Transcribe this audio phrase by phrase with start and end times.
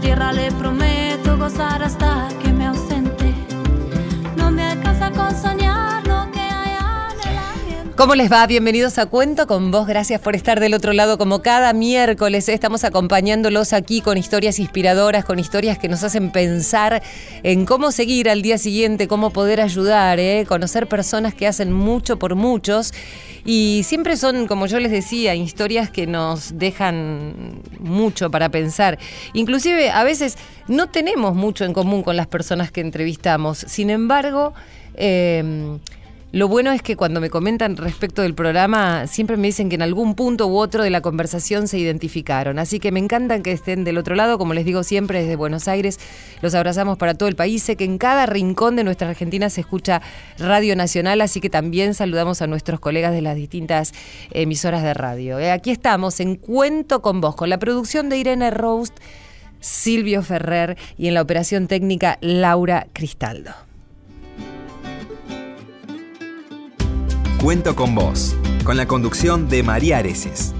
[0.00, 2.17] tierra le prometo gozar hasta
[7.98, 8.46] ¿Cómo les va?
[8.46, 9.88] Bienvenidos a Cuento con vos.
[9.88, 12.48] Gracias por estar del otro lado como cada miércoles.
[12.48, 17.02] Estamos acompañándolos aquí con historias inspiradoras, con historias que nos hacen pensar
[17.42, 20.44] en cómo seguir al día siguiente, cómo poder ayudar, ¿eh?
[20.46, 22.94] conocer personas que hacen mucho por muchos.
[23.44, 28.96] Y siempre son, como yo les decía, historias que nos dejan mucho para pensar.
[29.32, 30.38] Inclusive a veces
[30.68, 33.58] no tenemos mucho en común con las personas que entrevistamos.
[33.58, 34.54] Sin embargo,
[34.94, 35.78] eh,
[36.30, 39.82] lo bueno es que cuando me comentan respecto del programa, siempre me dicen que en
[39.82, 42.58] algún punto u otro de la conversación se identificaron.
[42.58, 45.68] Así que me encantan que estén del otro lado, como les digo siempre, desde Buenos
[45.68, 45.98] Aires.
[46.42, 47.62] Los abrazamos para todo el país.
[47.62, 50.02] Sé que en cada rincón de nuestra Argentina se escucha
[50.38, 53.94] Radio Nacional, así que también saludamos a nuestros colegas de las distintas
[54.30, 55.38] emisoras de radio.
[55.38, 58.94] Eh, Aquí estamos en Cuento con Vos, con la producción de Irene Roast,
[59.60, 63.67] Silvio Ferrer y en la operación técnica Laura Cristaldo.
[67.42, 70.52] Cuento con vos, con la conducción de María Areces.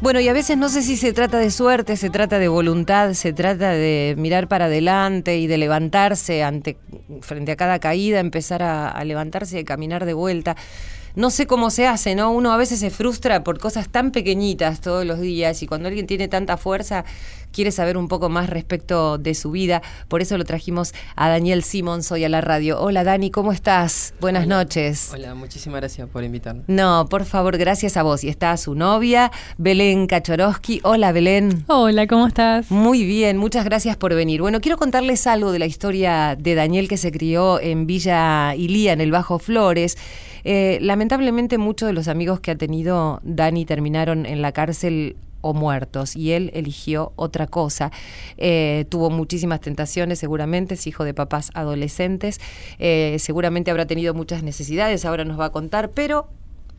[0.00, 3.14] Bueno, y a veces no sé si se trata de suerte, se trata de voluntad,
[3.14, 6.76] se trata de mirar para adelante y de levantarse ante,
[7.22, 10.56] frente a cada caída, empezar a, a levantarse y a caminar de vuelta.
[11.14, 12.32] No sé cómo se hace, ¿no?
[12.32, 16.06] Uno a veces se frustra por cosas tan pequeñitas todos los días y cuando alguien
[16.06, 17.04] tiene tanta fuerza
[17.52, 19.82] quiere saber un poco más respecto de su vida.
[20.08, 22.80] Por eso lo trajimos a Daniel Simons hoy a la radio.
[22.80, 24.14] Hola Dani, ¿cómo estás?
[24.20, 24.56] Buenas Hola.
[24.56, 25.10] noches.
[25.12, 26.62] Hola, muchísimas gracias por invitarme.
[26.66, 28.24] No, por favor, gracias a vos.
[28.24, 30.80] Y está su novia, Belén Kachorowski.
[30.82, 31.64] Hola, Belén.
[31.66, 32.70] Hola, ¿cómo estás?
[32.70, 34.40] Muy bien, muchas gracias por venir.
[34.40, 38.94] Bueno, quiero contarles algo de la historia de Daniel que se crió en Villa Ilía,
[38.94, 39.98] en el Bajo Flores.
[40.44, 45.52] Eh, lamentablemente muchos de los amigos que ha tenido Dani terminaron en la cárcel o
[45.52, 47.90] muertos y él eligió otra cosa.
[48.38, 52.40] Eh, tuvo muchísimas tentaciones, seguramente, es hijo de papás adolescentes,
[52.78, 56.28] eh, seguramente habrá tenido muchas necesidades, ahora nos va a contar, pero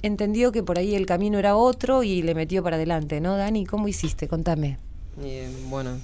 [0.01, 3.65] entendió que por ahí el camino era otro y le metió para adelante, ¿no, Dani?
[3.65, 4.27] ¿Cómo hiciste?
[4.27, 4.79] Contame.
[5.21, 5.97] Eh, bueno,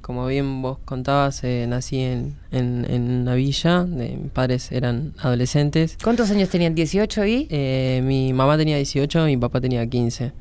[0.00, 5.14] como bien vos contabas, eh, nací en, en, en una villa, de- mis padres eran
[5.18, 5.96] adolescentes.
[6.02, 6.74] ¿Cuántos años tenían?
[6.76, 7.46] ¿18 y?
[7.50, 10.32] Eh, mi mamá tenía 18 y mi papá tenía 15.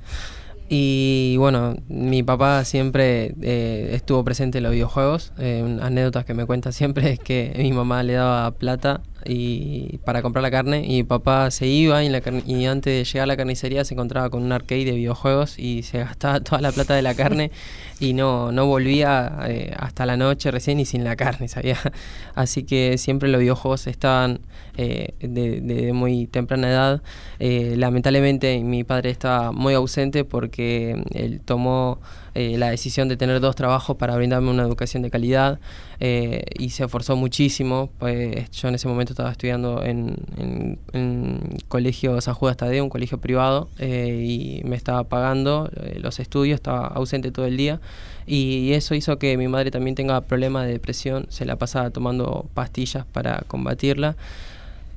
[0.74, 5.34] Y bueno, mi papá siempre eh, estuvo presente en los videojuegos.
[5.38, 10.22] Eh, anécdotas que me cuenta siempre es que mi mamá le daba plata y para
[10.22, 13.28] comprar la carne y mi papá se iba y, la y antes de llegar a
[13.28, 16.96] la carnicería se encontraba con un arcade de videojuegos y se gastaba toda la plata
[16.96, 17.52] de la carne
[18.00, 21.78] y no, no volvía eh, hasta la noche recién y sin la carne, ¿sabía?
[22.36, 24.42] Así que siempre los videojuegos estaban
[24.78, 27.03] eh, de, de muy temprana edad.
[27.40, 32.00] Eh, lamentablemente mi padre estaba muy ausente porque él tomó
[32.34, 35.59] eh, la decisión de tener dos trabajos para brindarme una educación de calidad
[36.00, 37.90] eh, y se esforzó muchísimo.
[38.00, 42.90] Pues yo en ese momento estaba estudiando en, en, en Colegio San Judas Tadeo, un
[42.90, 47.80] colegio privado, eh, y me estaba pagando eh, los estudios, estaba ausente todo el día.
[48.28, 52.48] Y eso hizo que mi madre también tenga problemas de depresión, se la pasaba tomando
[52.54, 54.16] pastillas para combatirla.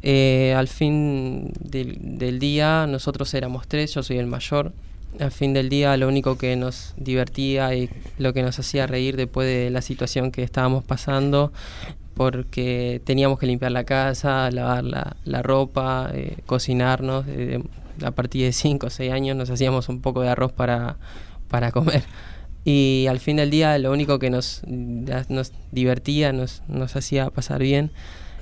[0.02, 4.72] Eh, al fin del, del día nosotros éramos tres, yo soy el mayor.
[5.18, 7.88] Al fin del día lo único que nos divertía y
[8.18, 11.52] lo que nos hacía reír después de la situación que estábamos pasando,
[12.14, 17.26] porque teníamos que limpiar la casa, lavar la, la ropa, eh, cocinarnos.
[17.28, 17.60] eh,
[18.02, 20.96] a partir de 5 o 6 años nos hacíamos un poco de arroz para,
[21.48, 22.02] para comer.
[22.64, 27.60] Y al fin del día lo único que nos, nos divertía, nos, nos hacía pasar
[27.60, 27.90] bien,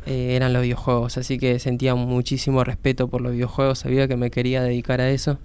[0.06, 1.18] eh, eran los videojuegos.
[1.18, 5.38] Así que sentía muchísimo respeto por los videojuegos, sabía que me quería dedicar a eso.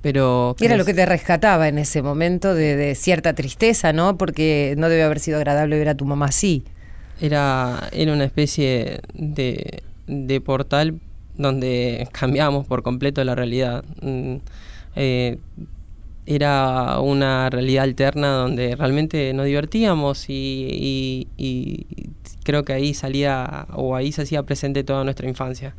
[0.00, 0.56] Pero...
[0.58, 4.16] Era lo que te rescataba en ese momento de, de cierta tristeza, ¿no?
[4.16, 6.64] Porque no debe haber sido agradable ver a tu mamá así.
[7.20, 10.98] Era, era una especie de, de portal
[11.36, 13.84] donde cambiamos por completo la realidad.
[14.02, 14.36] Mm,
[14.96, 15.38] eh,
[16.26, 21.86] era una realidad alterna donde realmente nos divertíamos y, y-
[22.44, 25.74] creo que ahí salía o ahí se hacía presente toda nuestra infancia.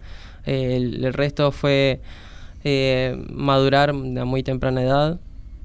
[0.45, 2.01] El, el resto fue
[2.63, 3.93] eh, madurar a
[4.25, 5.19] muy temprana edad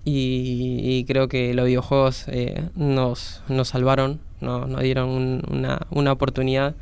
[0.04, 5.80] y, y creo que los videojuegos eh, nos, nos salvaron, no- nos dieron un- una,
[5.90, 6.74] una oportunidad.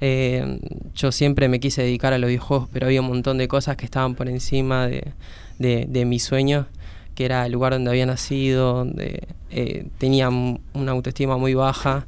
[0.00, 0.58] Eh,
[0.94, 3.84] yo siempre me quise dedicar a los videojuegos, pero había un montón de cosas que
[3.84, 5.12] estaban por encima de,
[5.58, 6.04] de, de
[7.14, 12.06] que era el lugar donde había nacido, donde eh, tenía una autoestima muy baja.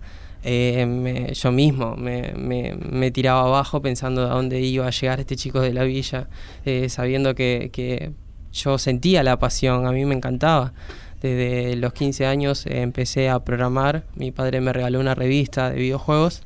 [0.48, 5.34] eh, yo mismo me, me- me tiraba abajo pensando a dónde iba a llegar este
[5.36, 6.28] chico de la villa,
[6.64, 8.12] eh, sabiendo que, que
[8.52, 10.72] yo sentía la pasión, a mí me encantaba.
[11.22, 16.42] Desde los 15 años empecé a programar, mi padre me regaló una revista de videojuegos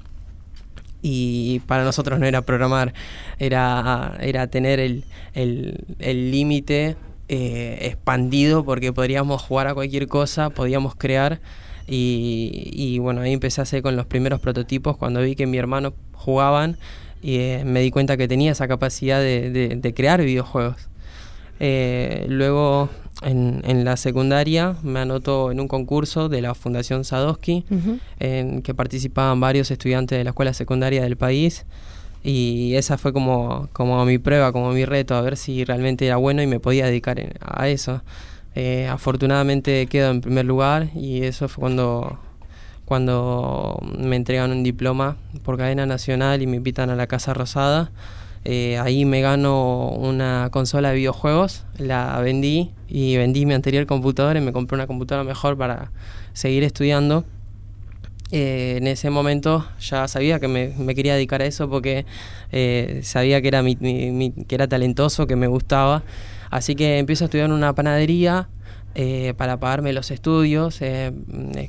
[1.03, 2.93] y para nosotros no era programar,
[3.39, 6.97] era, era tener el el- el límite
[7.29, 11.41] eh, expandido porque podríamos jugar a cualquier cosa, podíamos crear
[11.93, 15.93] y, bueno, ahí empecé a hacer con los primeros prototipos cuando vi que mi hermano
[16.13, 16.77] jugaban
[17.23, 20.89] y eh, me di cuenta que tenía esa capacidad de, de- de crear videojuegos.
[21.61, 22.89] Eh, luego
[23.23, 27.65] en, en la secundaria me anotó en un concurso de la Fundación Sadowski
[28.19, 31.65] en que participaban varios estudiantes de la escuela secundaria del país
[32.25, 36.17] y esa fue como, como mi prueba, como mi reto, a ver si realmente era
[36.17, 38.03] bueno y me podía dedicar en- a eso.
[38.55, 42.19] Eh, afortunadamente quedo en primer lugar y eso fue cuando,
[42.85, 47.91] cuando me entregan un diploma por cadena nacional y me invitan a la Casa Rosada.
[48.45, 54.39] Eh, ahí me gano una consola de videojuegos, la vendí y vendí mi anterior computadora
[54.41, 55.91] y me compré una computadora mejor para
[56.33, 57.25] seguir estudiando.
[58.33, 62.07] Eh, en ese momento ya sabía que me, quería dedicar a eso porque
[62.53, 66.03] eh, sabía que era, mi- mi- que era talentoso, que me gustaba.
[66.49, 68.49] Así que empiezo a estudiar en una panadería
[69.37, 70.81] para pagarme los estudios,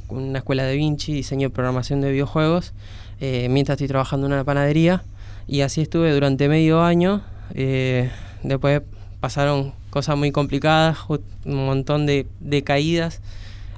[0.10, 2.74] una escuela de Vinci, diseño y programación de videojuegos,
[3.20, 5.04] mientras estoy trabajando en una panadería.
[5.48, 7.22] Y así estuve durante medio año.
[7.54, 8.10] eh,
[8.44, 8.82] después
[9.20, 13.22] pasaron cosas muy complicadas, un montón de, de caídas.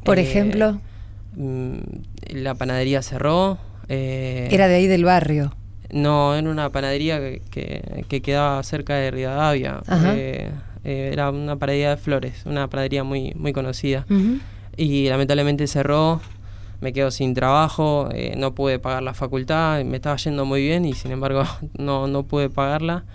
[0.04, 0.80] Por Eh, ejemplo,
[1.36, 1.78] Mm,
[2.30, 3.58] la panadería cerró.
[3.90, 5.56] eh, era de ahí del barrio.
[5.92, 9.82] No, era una panadería que, que- que quedaba cerca de Rivadavia.
[10.06, 10.52] Eh,
[10.84, 14.06] era una panadería de flores, una panadería muy, muy conocida.
[14.78, 16.22] Y lamentablemente cerró,
[16.84, 20.84] me quedo sin trabajo, eh, no pude pagar la facultad, me estaba yendo muy bien
[20.84, 21.44] y sin embargo
[21.78, 23.06] no, no pude pagarla.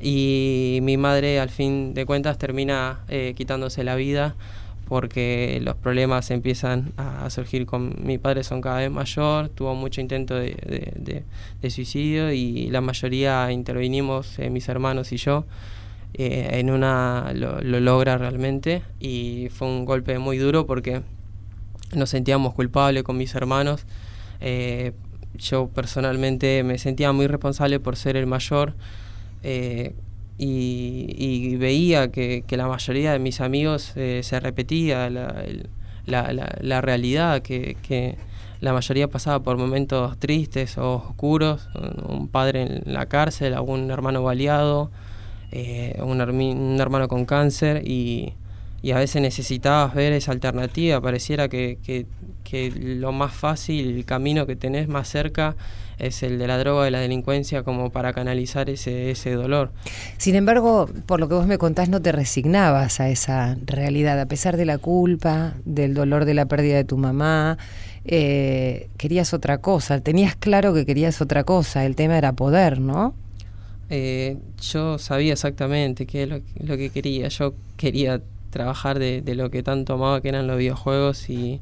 [0.00, 4.34] Y mi madre al fin de cuentas termina eh, quitándose la vida
[4.86, 10.02] porque los problemas empiezan a, surgir con mi padre son cada vez mayor, tuvo mucho
[10.02, 11.24] intento de, de- de-
[11.62, 15.46] de suicidio y la mayoría intervinimos, eh, mis hermanos y yo,
[16.16, 21.00] en una lo, lo logra realmente y fue un golpe muy duro porque
[21.96, 23.86] nos sentíamos culpables con mis hermanos.
[24.40, 24.92] Eh,
[25.36, 28.74] yo personalmente me sentía muy responsable por ser el mayor
[29.42, 29.94] eh,
[30.38, 38.18] y, y veía que, la mayoría de mis amigos eh, se repetía la, realidad, que,
[38.60, 41.68] la mayoría pasaba por momentos tristes o oscuros,
[42.08, 44.90] un padre en la cárcel, algún hermano baleado,
[46.00, 48.34] un hermano con cáncer y,
[48.84, 52.06] y a veces necesitabas ver esa alternativa, pareciera que, que-
[52.44, 55.56] que lo más fácil, el camino que tenés más cerca
[55.98, 59.72] es el de la droga, de la delincuencia, como para canalizar ese, ese dolor.
[60.18, 64.26] Sin embargo, por lo que vos me contás, no te resignabas a esa realidad, a
[64.26, 67.56] pesar de la culpa, del dolor de la pérdida de tu mamá.
[68.04, 73.14] eh, querías otra cosa, tenías claro que querías otra cosa, el tema era poder, ¿no?
[73.90, 77.28] Eh, yo sabía exactamente qué es lo, lo que quería.
[77.28, 78.20] Yo quería
[78.54, 81.60] trabajar de, lo que tanto amaba, que eran los videojuegos, y,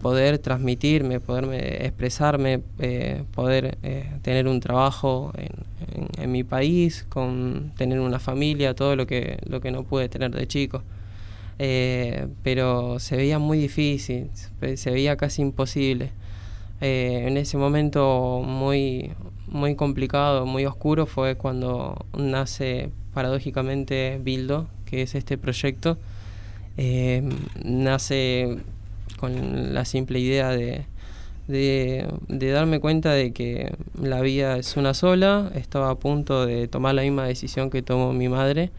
[0.00, 8.00] poder transmitirme, poderme expresarme, eh, poder eh, tener un trabajo en, mi país, con tener
[8.00, 10.82] una familia, todo lo que, lo que no pude tener de chico.
[11.58, 16.10] Eh, pero se veía muy difícil, se- se veía casi imposible.
[16.80, 19.12] Eh, en ese momento muy,
[19.48, 25.98] muy complicado, muy oscuro fue cuando nace paradójicamente Bildo, que es este proyecto.
[26.78, 27.22] Eh,
[27.64, 28.58] nace
[29.18, 30.84] con la simple idea de,
[31.48, 32.06] de,
[32.50, 37.02] darme cuenta de que la vida es una sola, estaba a punto de tomar la
[37.02, 38.70] misma decisión que tomó mi madre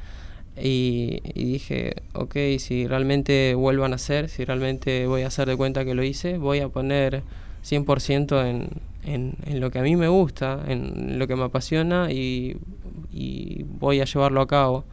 [0.61, 5.55] y, y dije, ok, si realmente vuelvo a nacer, si realmente voy a hacer de
[5.55, 7.23] cuenta que lo hice, voy a poner
[7.63, 8.69] 100% en,
[9.05, 12.57] en, en lo que a mí me gusta, en lo que me apasiona y,
[13.11, 14.85] y voy a llevarlo a cabo.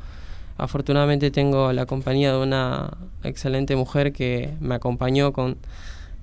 [0.56, 5.56] Afortunadamente tengo la compañía de una excelente mujer que me acompañó con,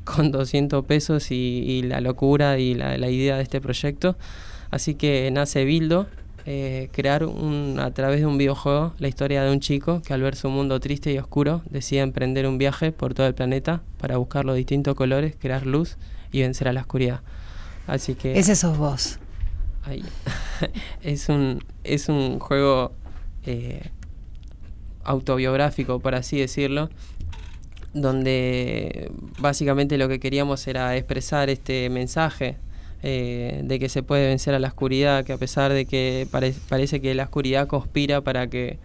[0.03, 4.15] con 200 pesos y, y la locura y la, la idea de este proyecto.
[4.69, 6.07] Así que nace Bildo,
[6.45, 10.23] eh, crear un, a través de un videojuego la historia de un chico que al
[10.23, 14.17] ver su mundo triste y oscuro decide emprender un viaje por todo el planeta para
[14.17, 15.97] buscar los distintos colores, crear luz
[16.31, 17.21] y vencer a la oscuridad.
[17.85, 19.19] Así que Ese sos vos.
[19.83, 20.03] Ay,
[21.03, 22.93] es un es un juego
[23.45, 23.91] eh,
[25.03, 26.89] autobiográfico, por así decirlo.
[27.93, 32.55] donde básicamente lo que queríamos era expresar este mensaje
[33.03, 36.53] eh, de que se puede vencer a la oscuridad, que a pesar de que pare-
[36.69, 38.77] parece que la oscuridad conspira para que,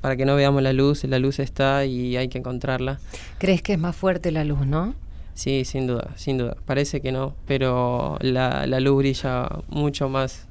[0.00, 2.98] para que no veamos la luz, la luz está y hay que encontrarla.
[3.38, 4.94] ¿Crees que es más fuerte la luz, no?
[5.34, 6.56] Sí, sin duda, sin duda.
[6.66, 10.46] Parece que no, pero la, la luz brilla mucho más.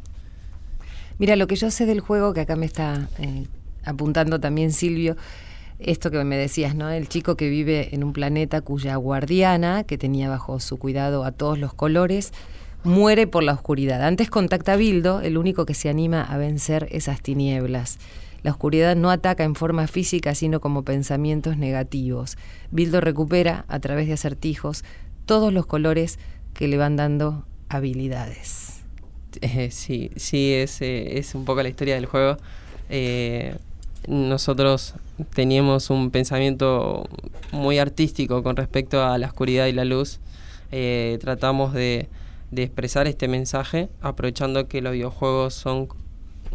[1.20, 3.46] Mira, lo que yo sé del juego, que acá me está eh,
[3.84, 5.16] apuntando también Silvio,
[5.80, 6.90] esto que me decías, ¿no?
[6.90, 11.32] El chico que vive en un planeta cuya guardiana, que tenía bajo su cuidado a
[11.32, 12.32] todos los colores,
[12.84, 14.04] muere por la oscuridad.
[14.04, 17.98] Antes contacta a Bildo, el único que se anima a vencer esas tinieblas.
[18.44, 22.38] La oscuridad no ataca en forma física, sino como pensamientos negativos.
[22.72, 24.84] Bildo recupera, a través de acertijos,
[25.26, 26.18] todos los colores
[26.54, 28.82] que le van dando habilidades.
[29.42, 32.38] Eh, sí, sí, es, eh, es un poco la historia del juego.
[32.90, 33.56] Eh,
[34.08, 34.96] nosotros
[35.34, 37.08] teníamos un pensamiento
[37.51, 40.20] muy artístico con respecto a la oscuridad y la luz.
[40.72, 42.10] Eh, tratamos de,
[42.55, 45.88] expresar este mensaje aprovechando que los videojuegos son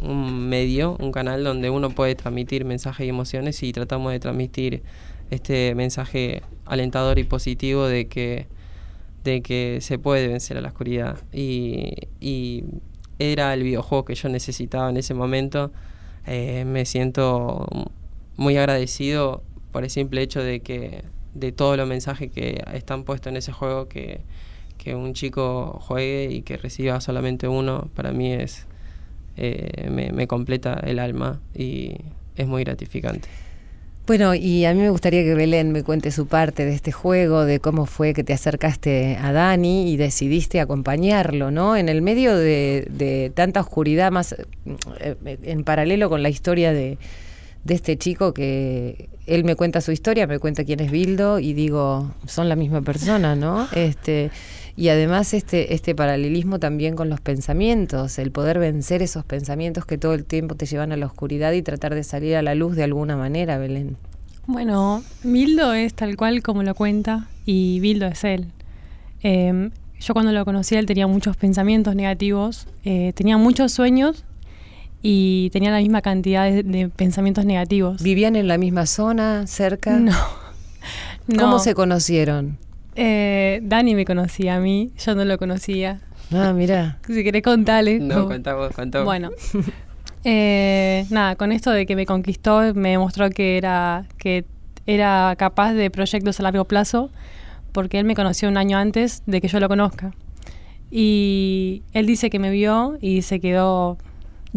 [0.02, 4.82] un medio, un canal donde uno puede transmitir mensajes y emociones y tratamos de transmitir
[5.30, 8.46] este mensaje alentador y positivo de que
[9.24, 11.18] de que se puede vencer a la oscuridad.
[11.32, 12.64] Y, y
[13.18, 15.72] era el videojuego que yo necesitaba en ese momento.
[16.26, 17.66] Eh, me siento
[18.36, 19.42] muy agradecido
[19.72, 21.04] por el simple hecho de que
[21.34, 24.20] de todos los mensajes que están puestos en ese juego que,
[24.78, 28.66] que un chico juegue y que reciba solamente uno para mí es
[29.36, 31.96] eh, me, me completa el alma y
[32.36, 33.28] es muy gratificante.
[34.06, 37.44] Bueno, y a mí me gustaría que Belén me cuente su parte de este juego,
[37.44, 41.76] de cómo fue que te acercaste a Dani y decidiste acompañarlo, ¿no?
[41.76, 44.36] En el medio de, de tanta oscuridad, más
[45.00, 46.98] eh, en paralelo con la historia de,
[47.66, 51.52] de este chico que él me cuenta su historia, me cuenta quién es Bildo y
[51.52, 53.66] digo, son la misma persona, ¿no?
[53.72, 54.30] Este,
[54.76, 59.98] y además este, este paralelismo también con los pensamientos, el poder vencer esos pensamientos que
[59.98, 62.76] todo el tiempo te llevan a la oscuridad y tratar de salir a la luz
[62.76, 63.96] de alguna manera, Belén.
[64.46, 68.46] Bueno, Bildo es tal cual como lo cuenta y Bildo es él.
[69.24, 74.24] Eh, yo cuando lo conocí él tenía muchos pensamientos negativos, eh, tenía muchos sueños
[75.08, 78.02] y tenía la misma cantidad de, de pensamientos negativos.
[78.02, 79.92] ¿Vivían en la misma zona, cerca?
[79.98, 80.12] No.
[81.28, 81.58] ¿Cómo No.
[81.60, 82.58] se conocieron?
[82.96, 86.00] Eh, Dani me conocía a mí, yo no lo conocía.
[86.32, 86.98] Ah, mira.
[87.06, 88.00] Si querés contarle.
[88.00, 88.70] No, cómo- contá vos.
[89.04, 89.30] Bueno,
[90.24, 94.44] eh, nada, con esto de que me conquistó, me demostró que era, que
[94.86, 97.10] era capaz de proyectos a largo plazo,
[97.72, 100.12] porque él me conoció un año antes de que yo lo conozca.
[100.90, 103.98] Y él dice que me vio y se quedó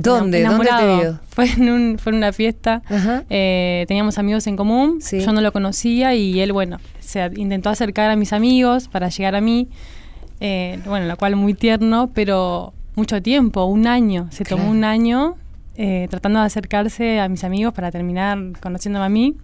[0.02, 0.44] ¿Dónde?
[0.44, 1.20] ¿Dónde te vio?
[1.30, 2.82] Fue en, un, fue en una fiesta.
[3.30, 5.20] Eh, teníamos amigos en común, Sí.
[5.20, 9.36] yo no lo conocía y él, bueno, se intentó acercar a mis amigos para llegar
[9.36, 9.68] a mí,
[10.42, 15.36] eh, bueno, lo cual muy tierno, pero mucho tiempo, un año, se tomó un año
[15.76, 19.36] eh, tratando de acercarse a mis amigos para terminar conociéndome a mí.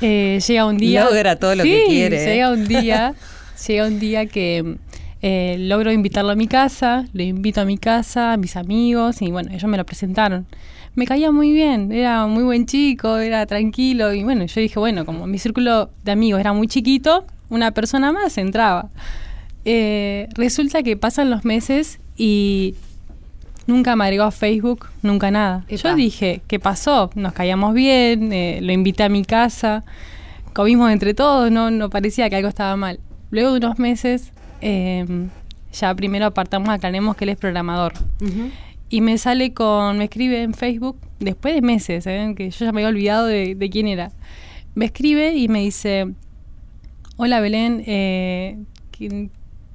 [0.00, 1.04] Llega un día...
[1.04, 2.24] Logra todo lo que quiere.
[2.24, 3.14] Llega un día,
[3.66, 4.76] llega un día que
[5.20, 9.30] eh, logro invitarlo a mi casa, lo invito a mi casa, a mis amigos, y
[9.30, 10.46] bueno, ellos me lo presentaron.
[10.94, 15.04] Me caía muy bien, era muy buen chico, era tranquilo, y bueno, yo dije, bueno,
[15.04, 18.90] como mi círculo de amigos era muy chiquito, una persona más entraba.
[19.64, 22.74] Eh, resulta que pasan los meses y
[23.66, 25.64] nunca me agregó a Facebook, nunca nada.
[25.68, 25.90] Epa.
[25.90, 27.10] Yo dije, ¿qué pasó?
[27.14, 29.84] Nos caíamos bien, eh, lo invité a mi casa,
[30.52, 33.00] comimos entre todos, no, no parecía que algo estaba mal.
[33.30, 35.04] Luego de unos meses, eh,
[35.72, 37.92] ya primero apartamos, aclaremos que él es programador.
[38.90, 42.32] Y me sale con, me escribe en Facebook, después de meses, ¿eh?
[42.36, 44.10] que yo ya me había olvidado de, de quién era.
[44.74, 46.06] Me escribe y me dice,
[47.16, 48.56] hola Belén, eh,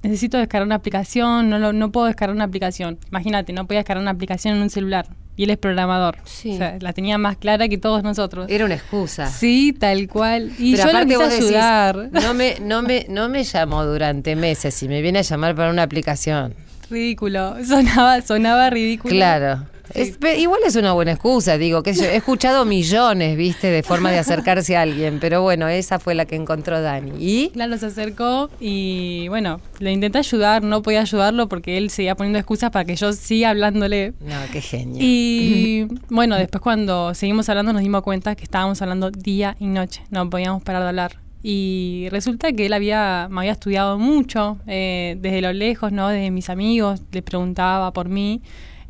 [0.02, 2.98] necesito descargar una aplicación, no, lo- no puedo descargar una aplicación.
[3.10, 5.08] Imagínate, no podía descargar una aplicación en un celular.
[5.36, 6.18] Y él es programador.
[6.26, 6.54] Sí.
[6.54, 8.46] O sea, la tenía más clara que todos nosotros.
[8.50, 9.28] Era una excusa.
[9.28, 10.52] Sí, tal cual.
[10.60, 12.10] Y Pero yo lo aparte quise vos decís, ayudar.
[12.12, 15.72] no me, no me, no me llamó durante meses y me viene a llamar para
[15.72, 16.54] una aplicación.
[16.90, 17.56] Ridículo.
[17.66, 19.14] Sonaba, sonaba ridículo.
[19.14, 19.66] Claro.
[19.96, 24.12] Es- igual es una buena excusa, digo, que yo he escuchado millones, viste, de formas
[24.14, 27.12] de acercarse a alguien, pero bueno, esa fue la que encontró Dani.
[27.20, 27.50] ¿Y?
[27.50, 32.40] Claro, se acercó y bueno, le intenté ayudar, no podía ayudarlo porque él seguía poniendo
[32.40, 34.14] excusas para que yo siga hablándole.
[34.20, 34.98] No, qué genio.
[35.02, 40.02] Y bueno, después cuando seguimos hablando nos dimos cuenta que estábamos hablando día y noche,
[40.10, 41.20] no podíamos parar de hablar.
[41.46, 46.08] Y resulta que él había, me había estudiado mucho, eh, desde lo lejos, ¿no?
[46.08, 48.42] Desde mis amigos, le preguntaba por mí.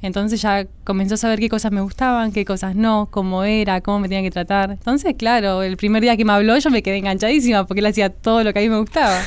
[0.04, 4.00] Entonces ya comenzó a saber qué cosas me gustaban, qué cosas no, cómo era, cómo
[4.00, 4.72] me tenía que tratar.
[4.72, 8.10] Entonces, claro, el primer día que me habló yo me quedé enganchadísima porque él hacía
[8.10, 9.18] todo lo que a mí me gustaba.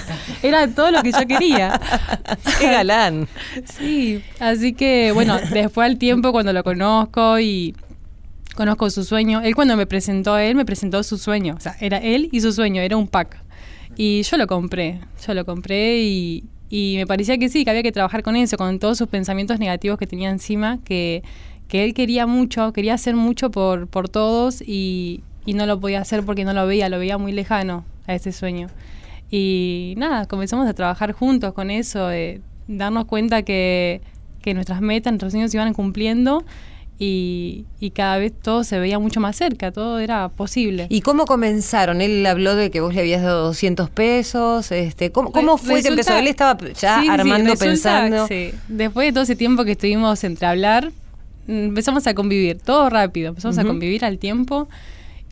[0.43, 1.81] Era todo lo que yo quería.
[2.61, 3.27] ¡Qué galán!
[3.65, 7.75] Sí, así que bueno, después al tiempo cuando lo conozco y
[8.55, 11.55] conozco su sueño, él cuando me presentó a él, me presentó su sueño.
[11.57, 13.39] O sea, era él y su sueño, era un pack.
[13.97, 17.83] Y yo lo compré, yo lo compré y, y me parecía que sí, que había
[17.83, 21.23] que trabajar con eso, con todos sus pensamientos negativos que tenía encima, que,
[21.69, 26.01] que él quería mucho, quería hacer mucho por, por todos y, y no lo podía
[26.01, 28.69] hacer porque no lo veía, lo veía muy lejano a ese sueño.
[29.31, 34.01] Y nada, comenzamos a trabajar juntos con eso, de darnos cuenta que,
[34.43, 36.45] que nuestras metas, nuestros sueños se iban cumpliendo
[36.99, 40.87] y, y cada vez todo se veía mucho más cerca, todo era posible.
[40.89, 42.01] ¿Y cómo comenzaron?
[42.01, 44.73] Él habló de que vos le habías dado 200 pesos.
[44.73, 46.19] Este, ¿Cómo, cómo fue que Resulta- empezó?
[46.19, 48.27] Él estaba ya Sí, sí, armando, resulta- pensando.
[48.29, 48.51] sí.
[48.69, 50.91] Después de todo ese tiempo que estuvimos entre hablar,
[51.47, 54.69] mm, empezamos a convivir, todo rápido, empezamos a convivir al tiempo.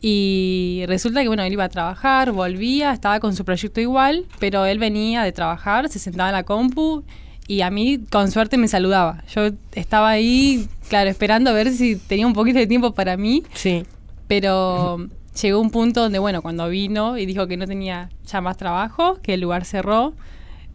[0.01, 4.65] Y resulta que, bueno, él iba a trabajar, volvía, estaba con su proyecto igual, pero
[4.65, 7.03] él venía de trabajar, se sentaba en la compu
[7.47, 9.23] y a mí, con suerte, me saludaba.
[9.33, 13.43] Yo estaba ahí, claro, esperando a ver si tenía un poquito de tiempo para mí,
[13.53, 13.83] Sí.
[14.27, 15.07] pero
[15.41, 19.19] llegó un punto donde, bueno, cuando vino y dijo que no tenía ya más trabajo,
[19.21, 20.13] que el lugar cerró,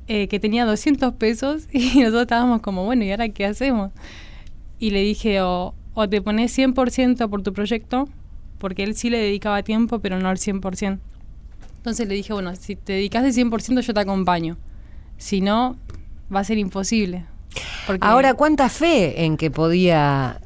[0.08, 3.90] eh, que tenía 200 pesos y nosotros estábamos como, bueno, ¿y ahora qué hacemos?
[4.78, 8.08] Y le dije, o, o te pones 100% por tu proyecto,
[8.58, 10.98] porque él sí le dedicaba tiempo, pero no al 100%.
[11.78, 14.56] Entonces le dije, bueno, si te dedicas de 100% yo te acompaño.
[15.16, 15.76] Si no,
[16.34, 17.24] va a ser imposible.
[18.00, 20.40] Ahora, ¿cuánta fe en que podía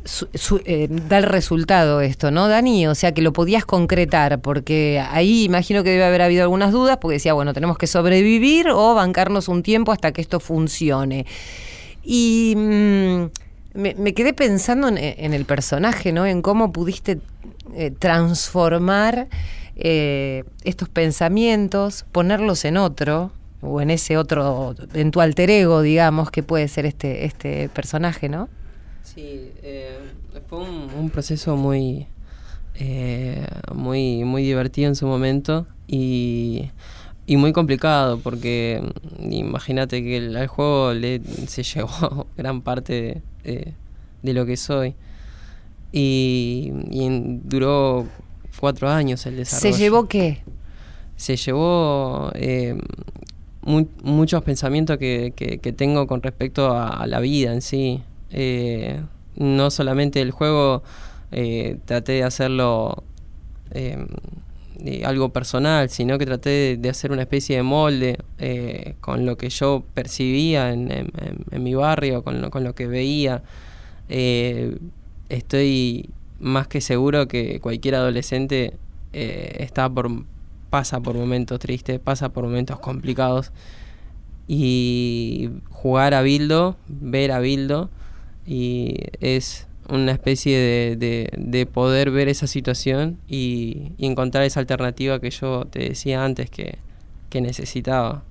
[0.64, 2.86] eh, dar resultado esto, no, Dani?
[2.86, 6.96] O sea, que lo podías concretar, porque ahí imagino que debe haber habido algunas dudas,
[6.96, 11.26] porque decía, bueno, tenemos que sobrevivir o bancarnos un tiempo hasta que esto funcione.
[12.02, 13.24] Y mm,
[13.74, 16.24] me, quedé pensando en, en el personaje, ¿no?
[16.24, 17.18] En cómo pudiste
[17.74, 19.28] eh, transformar
[19.76, 23.32] eh, estos pensamientos, ponerlos en otro,
[23.64, 28.28] o en ese otro, en tu alter ego, digamos, que puede ser este, este personaje,
[28.28, 28.48] ¿no?
[29.02, 29.98] Sí, eh,
[30.48, 32.06] fue un, un proceso muy,
[32.76, 36.70] eh, muy, muy divertido en su momento y,
[37.26, 38.82] y muy complicado porque
[39.18, 43.72] mm, imagínate que el, al juego le, se llevó gran parte de,
[44.22, 44.94] de lo que soy
[45.92, 48.06] y, y en- duró
[48.58, 49.76] cuatro años el desarrollo.
[49.76, 50.42] ¿Se llevó qué?
[51.16, 52.76] se llevó eh,
[53.64, 58.02] mu- muchos pensamientos que, que- tengo con respecto a, la vida en sí.
[58.30, 59.00] Eh,
[59.36, 60.82] no solamente el juego,
[61.32, 63.02] eh, traté de hacerlo
[63.72, 64.06] eh,
[65.04, 69.48] algo personal, sino que traté de, hacer una especie de molde eh, con lo que
[69.48, 73.42] yo percibía en, en- mi barrio, con lo, con lo que veía.
[75.28, 78.74] Estoy más que seguro que cualquier adolescente
[79.12, 80.10] está por
[80.74, 83.52] pasa por momentos tristes, pasa por momentos complicados
[84.48, 87.90] y jugar a Bildo, ver a Bildo
[88.44, 94.58] y es una especie de, de- de poder ver esa situación y, y encontrar esa
[94.58, 96.78] alternativa que yo te decía antes que,
[97.30, 98.24] que necesitaba.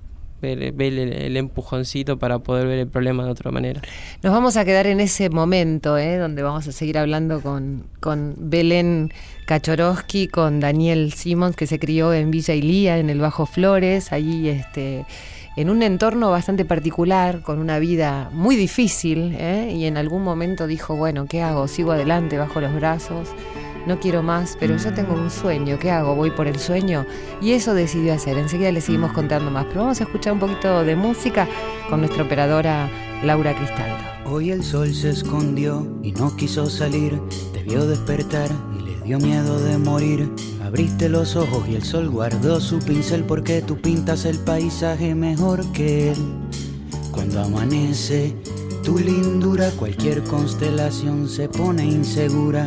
[0.44, 3.80] Ver, el empujoncito para poder ver el problema de otra manera.
[4.22, 6.18] Nos vamos a quedar en ese momento, ¿eh?
[6.18, 9.10] donde vamos a seguir hablando con, con Belén
[9.46, 14.48] Kachorowski, con Daniel Simons, que se crió en Villa Ilía, en el Bajo Flores, allí
[14.48, 15.06] este,
[15.56, 19.72] en un entorno bastante particular, con una vida muy difícil, ¿eh?
[19.74, 21.68] y en algún momento dijo, bueno, ¿qué hago?
[21.68, 23.30] ¿Sigo adelante bajo los brazos?
[23.86, 25.78] No quiero más, pero yo tengo un sueño.
[25.78, 26.14] ¿Qué hago?
[26.14, 27.04] ¿Voy por el sueño?
[27.42, 28.38] Y eso decidió hacer.
[28.38, 29.66] Enseguida le seguimos contando más.
[29.66, 31.46] Pero vamos a escuchar un poquito de música
[31.90, 32.88] con nuestra operadora
[33.22, 34.02] Laura Cristaldo.
[34.24, 37.20] Hoy el sol se escondió y no quiso salir.
[37.52, 40.30] Te vio despertar y le dio miedo de morir.
[40.64, 45.64] Abriste los ojos y el sol guardó su pincel porque tú pintas el paisaje mejor
[45.72, 46.18] que él.
[47.10, 48.34] Cuando amanece,
[48.82, 52.66] tu lindura, cualquier constelación se pone insegura.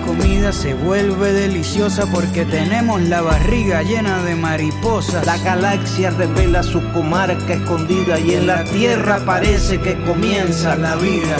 [0.05, 5.25] comida se vuelve deliciosa porque tenemos la barriga llena de mariposas.
[5.25, 11.37] La galaxia revela su comarca escondida y en la tierra parece que comienza la vida.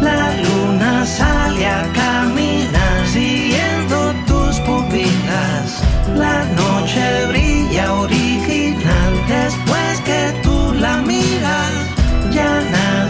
[0.00, 5.82] La luna sale a caminar siguiendo tus pupilas.
[6.16, 7.92] La noche brilla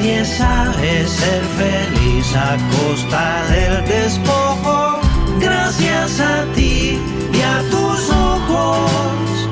[0.04, 5.00] nadie sabe ser feliz a costa del despojo.
[5.40, 6.98] Gracias a ti
[7.32, 9.48] y a tus ojos.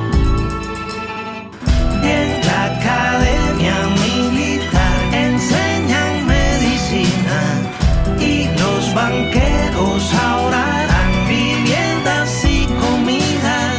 [2.03, 7.41] En la academia militar enseñan medicina
[8.21, 10.65] y los banqueros ahora
[11.29, 13.75] viviendas y comidas.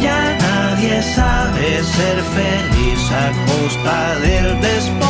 [0.00, 5.07] Ya nadie sabe ser feliz a costa del despojo.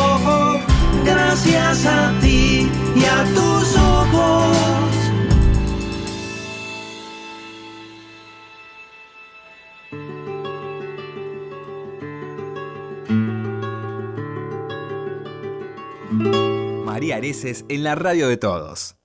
[17.30, 18.96] En la radio de todos.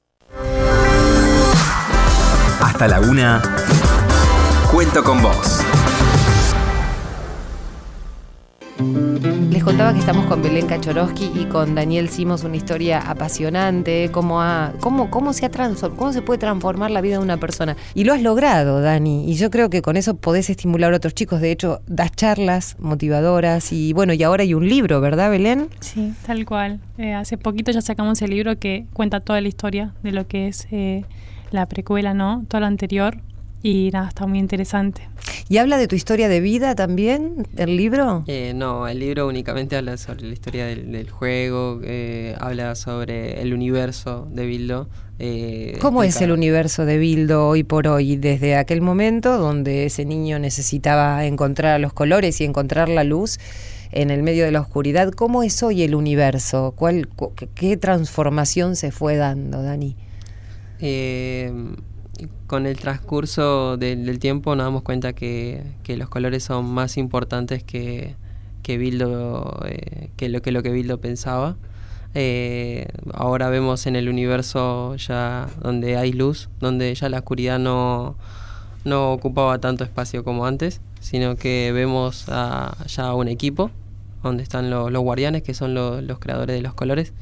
[2.62, 3.42] Hasta la una.
[4.72, 5.60] Cuento con vos.
[9.50, 14.42] Les contaba que estamos con Belén Kachorowski y con Daniel Simos, una historia apasionante, cómo,
[14.42, 17.78] ha, cómo, cómo, se ha cómo se puede transformar la vida de una persona.
[17.94, 21.14] Y lo has logrado, Dani, y yo creo que con eso podés estimular a otros
[21.14, 21.40] chicos.
[21.40, 25.70] De hecho, das charlas motivadoras y bueno, y ahora hay un libro, ¿verdad, Belén?
[25.80, 26.80] Sí, tal cual.
[26.98, 30.48] Eh, hace poquito ya sacamos el libro que cuenta toda la historia de lo que
[30.48, 31.06] es eh,
[31.52, 32.44] la precuela, ¿no?
[32.50, 33.18] Todo lo anterior.
[33.66, 35.08] Y nada, está muy interesante.
[35.48, 38.26] ¿Y habla de tu historia de vida también, el libro?
[38.28, 43.42] Eh, no, el libro únicamente habla sobre la historia del, del juego, eh, habla sobre
[43.42, 44.90] el universo de Bildo.
[45.18, 48.18] eh, ¿Cómo es el universo de Bildo hoy por hoy?
[48.18, 53.38] Desde aquel momento donde ese niño necesitaba encontrar los colores y encontrar la luz
[53.94, 56.74] en el medio de la oscuridad, ¿cómo es hoy el universo?
[56.76, 59.96] ¿Cuál, cu- qué- ¿Qué transformación se fue dando, Dani?
[60.80, 61.54] Eh,
[62.48, 67.64] con el transcurso del, del tiempo nos damos cuenta que, los colores son más importantes
[67.64, 68.16] que,
[68.62, 71.56] que Bildo, eh, que lo que lo que Bildo pensaba.
[72.16, 78.16] Eh, ahora vemos en el universo ya donde hay luz, donde ya la oscuridad no,
[78.86, 83.72] no ocupaba tanto espacio como antes, sino que vemos a, ya un equipo
[84.22, 87.14] donde están lo- los guardianes, que son lo- los creadores de los colores,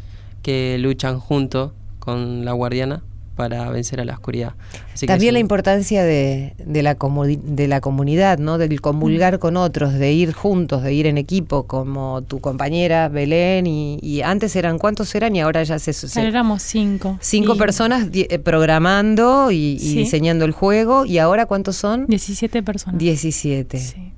[0.44, 3.02] que luchan junto con la guardiana
[3.36, 4.54] para vencer a la oscuridad.
[4.94, 8.58] Así que También la un- importancia de, de la de la comunidad, ¿no?
[8.58, 13.66] Del comulgar con otros, de ir juntos, de ir en equipo, como tu compañera Belén
[13.68, 17.18] y, y antes eran cuántos eran y ahora ya se, se- Éramos cinco.
[17.22, 19.96] cinco Y personas eh, programando y, y Sí.
[19.98, 23.00] diseñando el juego y ahora cuántos son 17 personas.
[23.00, 23.80] 17.
[23.80, 24.12] Sí.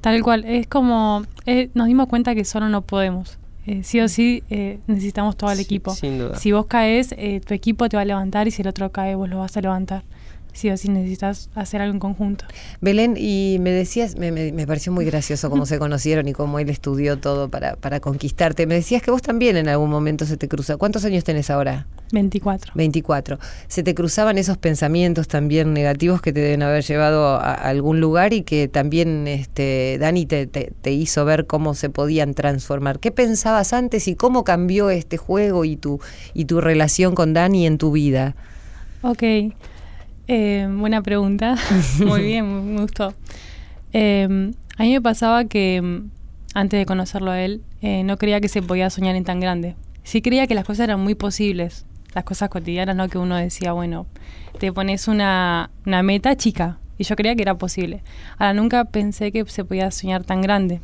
[0.00, 0.44] Tal cual.
[0.46, 1.24] Es como.
[1.44, 3.38] eh, nos dimos cuenta que solo no podemos.
[3.66, 5.94] Eh, sí o sí eh, necesitamos todo el Sí, equipo.
[5.94, 6.36] sin duda.
[6.36, 9.14] Si vos caes, eh, tu equipo te va a levantar y si el otro cae,
[9.14, 10.02] vos lo vas a levantar.
[10.52, 12.44] Sí o sí necesitas hacer algo en conjunto.
[12.80, 16.58] Belén, y me decías, me, me- me pareció muy gracioso cómo se conocieron y cómo
[16.58, 18.66] él estudió todo para, para conquistarte.
[18.66, 20.76] Me decías que vos también en algún momento se te cruza.
[20.76, 21.86] ¿Cuántos años tenés ahora?
[22.12, 22.72] 24.
[22.74, 23.38] 24.
[23.68, 28.00] ¿Se te cruzaban esos pensamientos también negativos que te deben haber llevado a, a algún
[28.00, 32.98] lugar y que también este, Dani te, te- te hizo ver cómo se podían transformar?
[32.98, 36.00] ¿Qué pensabas antes y cómo cambió este juego y tu,
[36.34, 38.34] y tu relación con Dani en tu vida?
[39.02, 39.22] Ok.
[40.28, 41.56] Eh, buena pregunta.
[42.04, 43.14] Muy bien, me gustó.
[43.92, 46.10] Eh, a mí me pasaba que mm,
[46.54, 49.76] antes de conocerlo a él, eh, no creía que se podía soñar en tan grande.
[50.02, 53.08] Sí creía que las cosas eran muy posibles, las cosas cotidianas, ¿no?
[53.08, 54.06] Que uno decía, bueno,
[54.58, 58.02] te pones una, una meta chica, y yo creía que era posible.
[58.36, 60.80] Ahora, nunca pensé que se podía soñar tan grande.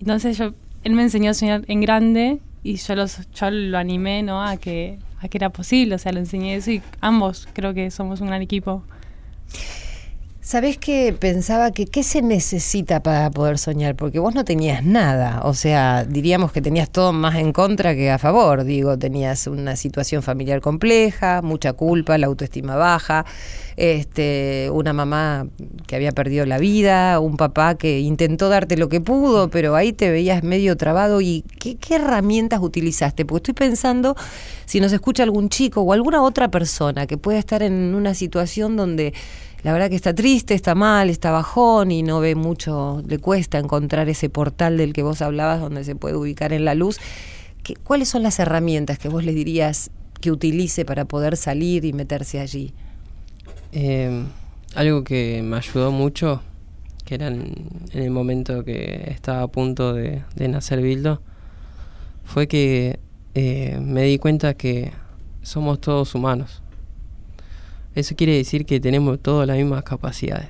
[0.00, 4.24] Entonces yo, él me enseñó a soñar en grande y yo, los, yo lo animé
[4.24, 4.42] ¿no?
[4.42, 7.90] a, que, a que era posible, o sea, le enseñé eso y ambos creo que
[7.90, 8.82] somos un gran equipo.
[10.46, 11.12] ¿Sabés qué?
[11.12, 16.04] Pensaba que qué se necesita para poder soñar, porque vos no tenías nada, o sea,
[16.04, 20.60] diríamos que tenías todo más en contra que a favor, digo, tenías una situación familiar
[20.60, 23.26] compleja, mucha culpa, la autoestima baja,
[23.76, 25.48] este, una mamá
[25.88, 29.92] que había perdido la vida, un papá que intentó darte lo que pudo, pero ahí
[29.92, 33.24] te veías medio trabado y ¿qué, qué herramientas utilizaste?
[33.24, 34.14] Porque estoy pensando
[34.64, 38.76] si nos escucha algún chico o alguna otra persona que pueda estar en una situación
[38.76, 39.12] donde
[39.62, 43.58] la verdad que está triste, está mal, está bajón y no ve mucho, le cuesta
[43.58, 46.98] encontrar ese portal del que vos hablabas donde se puede ubicar en la luz.
[47.62, 49.90] ¿Qué, ¿Cuáles son las herramientas que vos le dirías
[50.20, 52.72] que utilice para poder salir y meterse allí?
[53.72, 54.24] Eh,
[54.74, 56.42] algo que me ayudó mucho,
[57.04, 57.52] que era en,
[57.92, 61.20] el momento que estaba a punto de, de nacer Bildo,
[62.24, 62.98] fue que
[63.34, 64.92] eh, me di cuenta que
[65.42, 66.62] somos todos humanos.
[67.96, 70.48] Eso quiere decir que tenemos todas las mismas capacidades.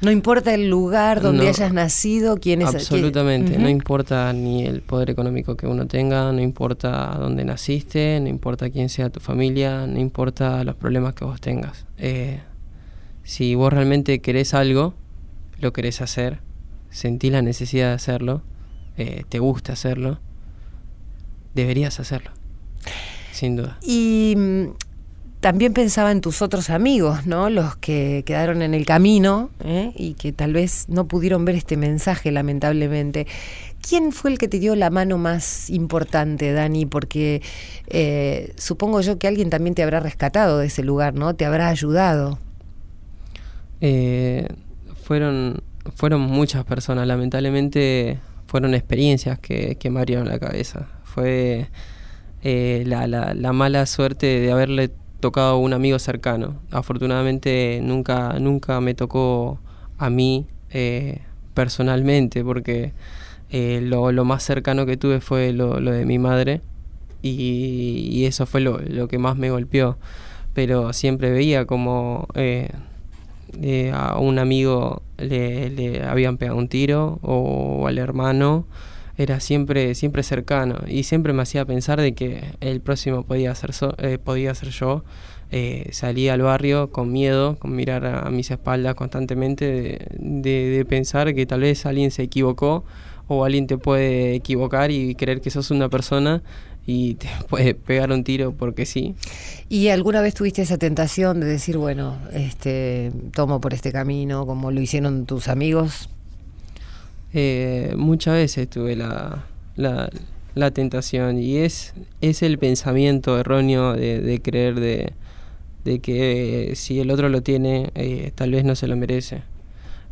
[0.00, 4.64] No importa el lugar donde No, hayas nacido, quién es Absolutamente, quién- no importa ni
[4.64, 9.18] el poder económico que uno tenga, no importa dónde naciste, no importa quién sea tu
[9.20, 11.84] familia, no importa los problemas que vos tengas.
[11.98, 12.40] Eh,
[13.24, 14.94] si vos realmente querés algo,
[15.60, 16.38] lo querés hacer,
[16.90, 18.42] sentís la necesidad de hacerlo,
[18.96, 20.20] eh, te gusta hacerlo,
[21.54, 22.30] deberías hacerlo,
[23.32, 23.78] sin duda.
[23.82, 24.64] Y mm,
[25.40, 27.48] también pensaba en tus otros amigos, ¿no?
[27.50, 29.92] Los que quedaron en el camino ¿eh?
[29.96, 33.26] y que tal vez no pudieron ver este mensaje, lamentablemente.
[33.80, 36.86] ¿Quién fue el que te dio la mano más importante, Dani?
[36.86, 37.40] Porque
[37.86, 41.34] eh, supongo yo que alguien también te habrá rescatado de ese lugar, ¿no?
[41.34, 42.38] Te habrá ayudado.
[43.80, 44.48] Eh,
[45.04, 45.62] fueron,
[45.94, 50.88] fueron muchas personas, lamentablemente fueron experiencias que, que me abrieron la cabeza.
[51.04, 51.68] Fue
[52.42, 54.90] eh, la, la- la mala suerte de haberle
[55.20, 56.56] tocado un amigo cercano.
[56.70, 59.58] Afortunadamente nunca, nunca me tocó
[59.98, 61.20] a mí eh,
[61.54, 62.92] personalmente, porque
[63.50, 66.60] eh, lo, lo más cercano que tuve fue lo, lo de mi madre
[67.22, 69.98] y, y eso fue lo, lo que más me golpeó.
[70.54, 72.70] Pero siempre veía como eh,
[73.62, 78.66] eh, a un amigo le, le habían pegado un tiro o al hermano
[79.18, 83.72] era siempre siempre cercano y siempre me hacía pensar de que el próximo podía ser
[83.74, 85.04] so- eh, podía ser yo
[85.50, 90.68] Eh, salía al barrio con miedo con mirar a, a mis espaldas constantemente de, de-
[90.76, 92.84] de pensar que tal vez alguien se equivocó
[93.28, 96.42] o alguien te puede equivocar y creer que sos una persona
[96.86, 99.14] y te puede pegar un tiro porque sí
[99.70, 104.70] ¿Y alguna vez tuviste esa tentación de decir, bueno, este, tomo por este camino, como
[104.70, 106.10] lo hicieron tus amigos?
[107.34, 109.44] Eh, muchas veces tuve la,
[109.76, 110.10] la,
[110.58, 115.12] la tentación y es, es el pensamiento erróneo de, creer de,
[115.84, 119.42] de que eh, si el otro lo tiene, eh, tal vez no se lo merece.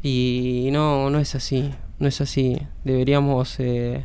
[0.03, 2.59] Y no, no es así, no es así.
[2.85, 4.05] Deberíamos eh,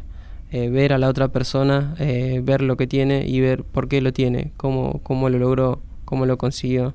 [0.51, 4.51] ver a la otra persona, ver lo que tiene y ver por qué lo tiene,
[4.57, 6.93] cómo, cómo lo logró, cómo lo consiguió.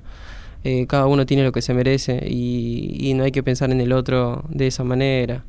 [0.89, 4.45] Cada uno tiene lo que se merece y no hay que pensar en el otro
[4.49, 5.45] de esa manera.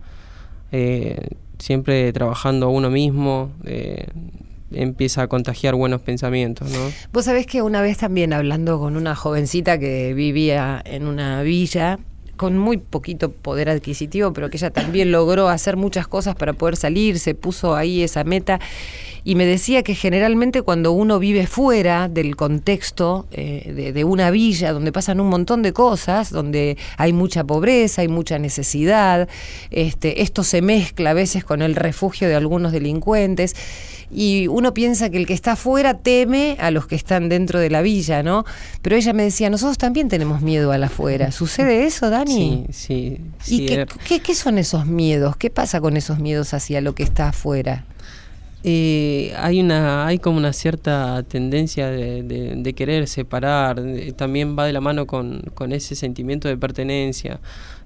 [0.72, 4.08] Eh, siempre trabajando uno mismo, eh,
[4.72, 6.80] empieza a contagiar buenos pensamientos, ¿no?
[7.12, 12.00] Vos sabés que una vez también hablando con una jovencita que vivía en una villa
[12.36, 16.76] con muy poquito poder adquisitivo, pero que ella también logró hacer muchas cosas para poder
[16.76, 18.60] salir, se puso ahí esa meta
[19.28, 24.32] y me decía que generalmente cuando uno vive fuera del contexto eh, de, de una
[24.32, 29.28] villa donde pasan un montón de cosas, donde hay mucha pobreza, hay mucha necesidad,
[29.70, 33.54] este, esto se mezcla a veces con el refugio de algunos delincuentes
[34.10, 37.70] y uno piensa que el que está afuera teme a los que están dentro de
[37.70, 38.46] la villa, ¿no?
[38.82, 41.34] Pero ella me decía, nosotros también tenemos miedo al afuera.
[41.34, 42.64] ¿Sucede eso, Dani?
[42.72, 43.54] Sí, sí.
[43.54, 45.36] ¿Y sí, qué, eh, qué- qué son esos miedos?
[45.36, 47.84] ¿Qué pasa con esos miedos hacia lo que está afuera?
[48.70, 52.22] Eh, hay una hay como una cierta tendencia de,
[52.74, 57.40] querer separar de- también va de la mano con, ese sentimiento de pertenencia.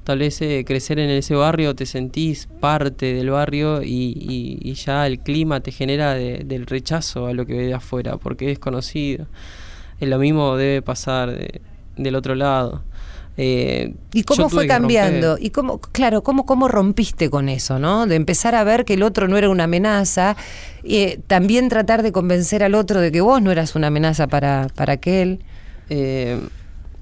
[0.04, 4.74] Tal vez eh, crecer en ese barrio te sentís parte del barrio y, y- y
[4.74, 8.52] ya el clima te genera de- del rechazo a lo que ve de afuera porque
[8.52, 9.28] es conocido
[10.00, 11.62] Eh, lo mismo debe pasar de-
[11.96, 12.84] del otro lado
[13.38, 15.38] Eh, ¿Y cómo fue cambiando?
[15.40, 18.06] ¿Y cómo, claro, cómo, cómo rompiste con eso, ¿no?
[18.06, 20.36] De empezar a ver que el otro no era una amenaza,
[20.84, 24.68] eh, también tratar de convencer al otro de que vos no eras una amenaza para,
[24.76, 25.40] para aquel.
[25.90, 26.40] Eh,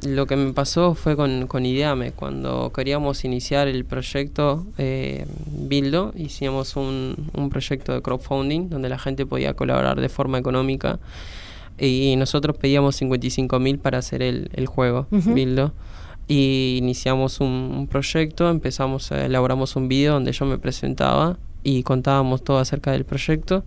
[0.04, 2.12] lo que me pasó fue con, con Ideame.
[2.12, 8.98] Cuando queríamos iniciar el proyecto eh, Bildo, hicimos un, un proyecto de crowdfunding donde la
[8.98, 11.00] gente podía colaborar de forma económica
[11.78, 15.34] y nosotros pedíamos 55 mil para hacer el, el juego Ujú.
[15.34, 15.74] Bildo.
[16.30, 22.44] Y iniciamos un, proyecto, empezamos, a- elaboramos un video donde yo me presentaba y contábamos
[22.44, 23.64] todo acerca del proyecto.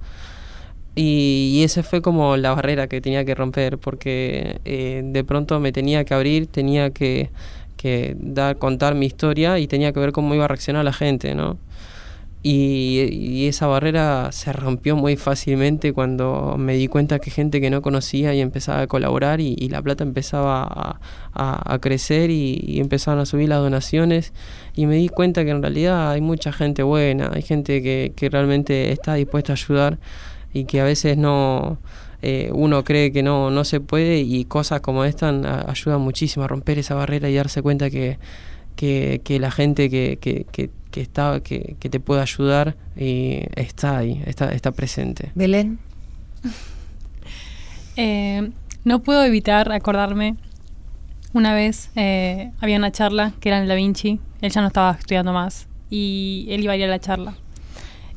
[0.95, 5.59] Y, y esa fue como la barrera que tenía que romper, porque eh, de pronto
[5.59, 7.31] me tenía que abrir, tenía que,
[7.77, 11.35] que dar, contar mi historia y tenía que ver cómo iba a reaccionar la gente,
[11.35, 11.59] ¿no?
[12.43, 17.83] Y, esa barrera se rompió muy fácilmente cuando me di cuenta que gente que no
[17.83, 21.01] conocía y empezaba a colaborar y, la plata empezaba
[21.35, 24.33] a, crecer y, y empezaron a subir las donaciones.
[24.75, 28.93] Y me di cuenta que en realidad hay mucha gente buena, hay gente que, realmente
[28.93, 29.99] está dispuesta a ayudar
[30.53, 31.79] y que a veces no
[32.23, 35.29] eh, uno cree que no, no se puede y cosas como esta
[35.69, 38.19] ayudan muchísimo a romper esa barrera y darse cuenta que,
[38.77, 43.49] que, que la gente que, que, que, que está que, que te puede ayudar eh,
[43.57, 45.33] está ahí, está, está presente.
[45.35, 45.79] Belén.
[47.95, 48.51] Eh,
[48.85, 50.37] no puedo evitar acordarme.
[51.35, 54.19] Una vez eh, había una charla que era en Da Vinci.
[54.41, 55.69] Él ya no estaba estudiando más.
[55.91, 57.35] Y él iba a ir a la charla.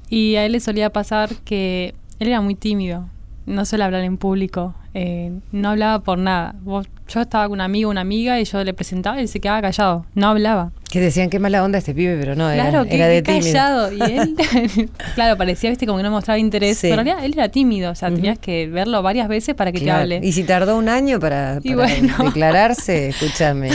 [0.09, 3.09] Y a él le solía pasar que él era muy tímido.
[3.45, 4.73] No suele hablar en público.
[4.97, 6.55] Eh, no hablaba por nada.
[6.61, 9.39] Vos- yo estaba con un amigo, una amiga, y yo le presentaba y él se
[9.39, 10.05] quedaba callado.
[10.15, 10.71] No hablaba.
[10.89, 13.33] Que decían qué mala onda este pibe, pero no, era, Claro, que, era de que
[13.33, 13.53] tímido.
[13.53, 13.91] callado.
[13.91, 14.35] Y él,
[15.15, 16.77] claro, parecía, viste, como que no mostraba interés.
[16.79, 16.87] Sí.
[16.89, 17.91] Pero en realidad él era tímido.
[17.91, 20.07] O sea, tenías que verlo varias veces para que Claro.
[20.07, 20.27] te hable.
[20.27, 22.15] Y si tardó un año para, Y para bueno.
[22.23, 23.69] declararse, escúchame.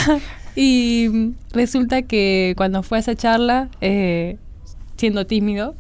[0.57, 4.39] Y resulta que cuando fue a esa charla, eh,
[4.97, 5.75] siendo tímido,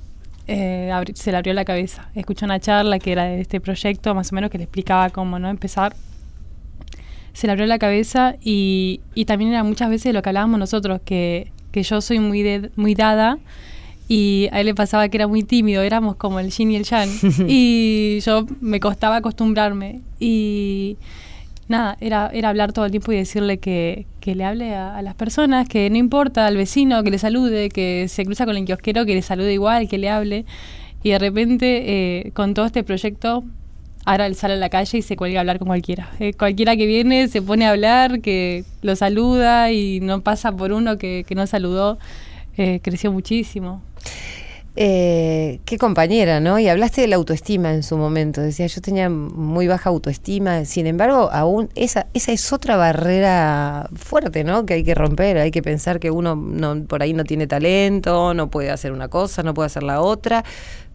[0.46, 2.09] eh, se le abrió la cabeza.
[2.14, 5.38] Escuchó una charla que era de este proyecto, más o menos, que le explicaba cómo
[5.38, 5.94] no empezar.
[7.33, 11.00] Se le abrió la cabeza y, y también era muchas veces lo que hablábamos nosotros,
[11.05, 13.38] que, que yo soy muy, de- muy dada
[14.09, 16.85] y a él le pasaba que era muy tímido, éramos como el yin y el
[16.85, 17.09] yang.
[17.46, 20.00] y yo me costaba acostumbrarme.
[20.18, 20.96] Y
[21.70, 25.14] nada, era, era hablar todo el tiempo y decirle que, que le hable a, las
[25.14, 29.06] personas, que no importa, al vecino, que le salude, que se cruza con el kiosquero,
[29.06, 30.44] que le salude igual, que le hable.
[31.02, 33.44] Y de repente, eh, con todo este proyecto,
[34.04, 36.11] ahora él sale a la calle y se cuelga a hablar con cualquiera.
[36.18, 40.72] Eh, cualquiera que viene se pone a hablar, que lo saluda y no pasa por
[40.72, 41.98] uno que, que no saludó.
[42.56, 43.80] Eh, creció muchísimo.
[44.76, 46.59] Eh, qué compañera, ¿no?
[46.59, 48.40] Y hablaste de la autoestima en su momento.
[48.40, 50.64] Decía, yo tenía muy baja autoestima.
[50.64, 54.66] Sin embargo, aún esa, esa es otra barrera fuerte, ¿no?
[54.66, 55.38] Que hay que romper.
[55.38, 59.09] Hay que pensar que uno no, por ahí no tiene talento, no puede hacer una
[59.09, 60.44] cosa, no puede hacer la otra.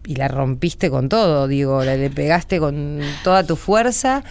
[0.06, 4.24] Y la rompiste con todo, digo, le pegaste con toda tu fuerza.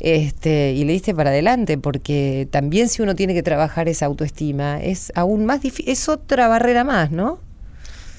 [0.00, 4.80] Este, y le diste para adelante, porque también si uno tiene que trabajar esa autoestima,
[4.80, 7.40] es aún más difícil, es otra barrera más, ¿no?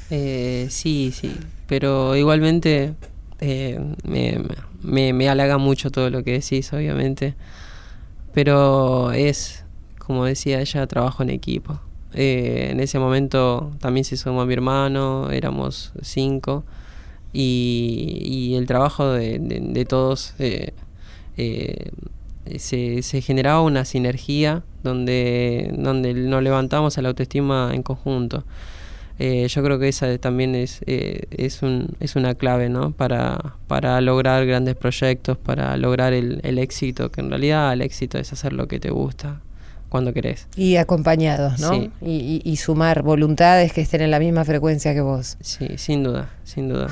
[0.09, 1.31] Eh, sí, sí,
[1.67, 2.95] pero igualmente
[3.39, 4.41] eh, me,
[4.81, 7.35] me, me halaga mucho todo lo que decís, obviamente,
[8.33, 9.65] pero es,
[9.99, 11.79] como decía ella, trabajo en equipo.
[12.13, 16.63] Eh, en ese momento también se sumó mi hermano, éramos cinco,
[17.31, 20.73] y, el trabajo de, de- todos eh,
[22.57, 28.43] se, se generaba una sinergia donde, donde nos levantamos a la autoestima en conjunto.
[29.19, 32.91] Eh, yo creo que esa también es, eh, es, un, es una clave ¿no?
[32.91, 38.17] para, para lograr grandes proyectos, para lograr el, el éxito, que en realidad el éxito
[38.17, 39.41] es hacer lo que te gusta
[39.89, 40.47] cuando querés.
[40.55, 41.71] Y acompañados, ¿no?
[41.73, 41.91] Sí.
[42.01, 45.35] Y, y- y sumar voluntades que estén en la misma frecuencia que vos.
[45.41, 46.87] Sí, sin duda, sin duda.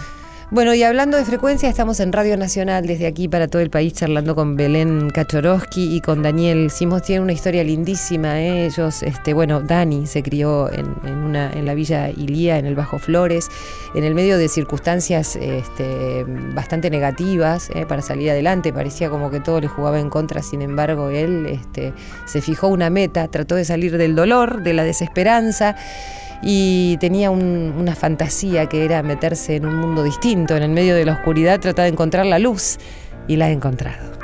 [0.49, 3.91] Bueno, y hablando de frecuencia, estamos en Radio Nacional desde aquí para todo el país
[3.91, 7.01] charlando con Belén Kachorowski y con Daniel Simos.
[7.01, 8.39] Tienen una historia lindísima.
[8.39, 8.67] ¿eh?
[8.67, 12.75] Ellos, este, bueno, Dani se crió en, en una, en la Villa Ilía, en el
[12.75, 13.49] Bajo Flores,
[13.93, 16.23] en el medio de circunstancias este,
[16.55, 17.85] bastante negativas ¿eh?
[17.85, 18.71] para salir adelante.
[18.71, 21.93] Parecía como que todo le jugaba en contra, sin embargo, él este,
[22.25, 25.75] se fijó una meta, trató de salir del dolor, de la desesperanza
[26.41, 30.95] y tenía un- una fantasía que era meterse en un mundo distinto, en el medio
[30.95, 32.77] de la oscuridad, tratar de encontrar la luz
[33.27, 34.17] y la ha encontrado.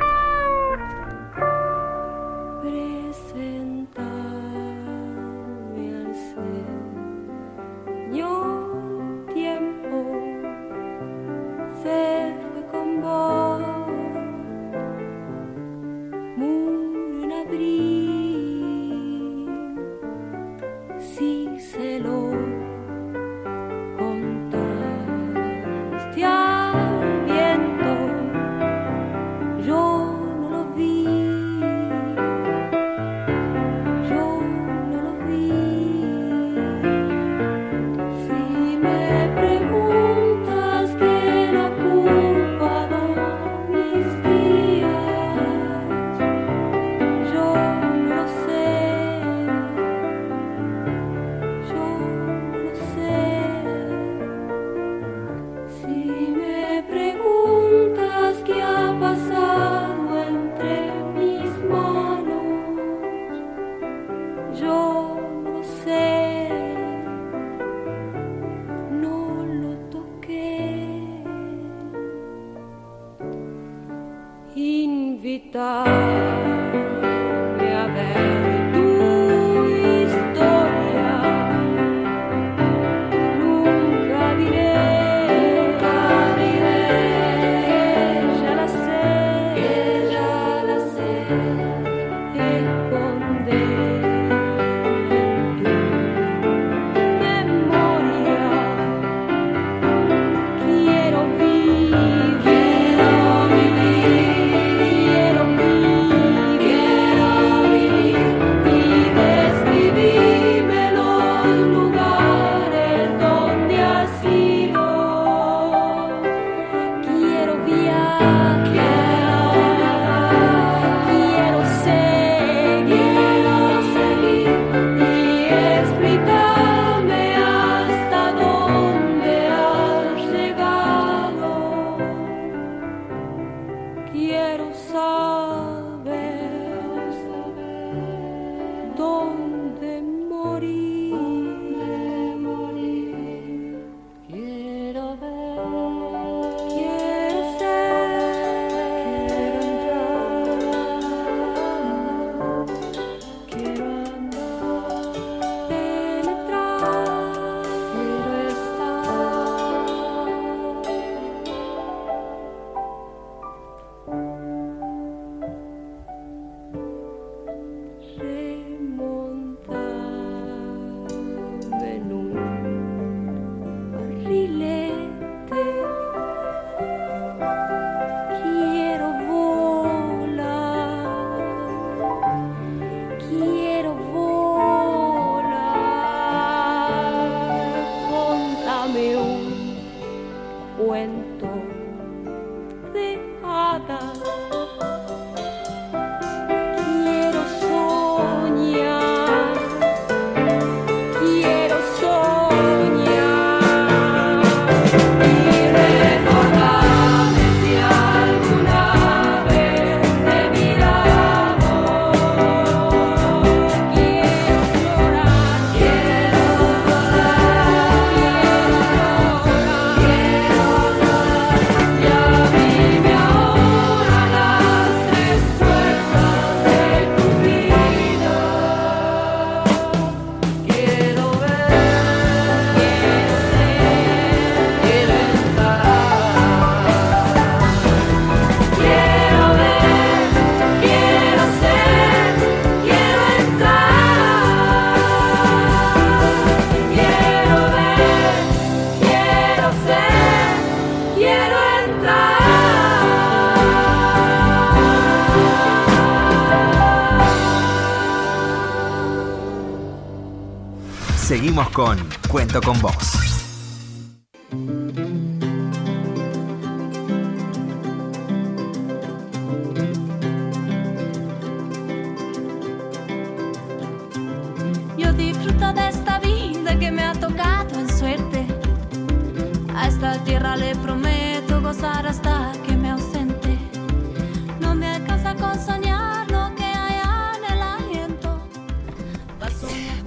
[261.74, 261.98] Con
[262.30, 263.43] Cuento con Vos.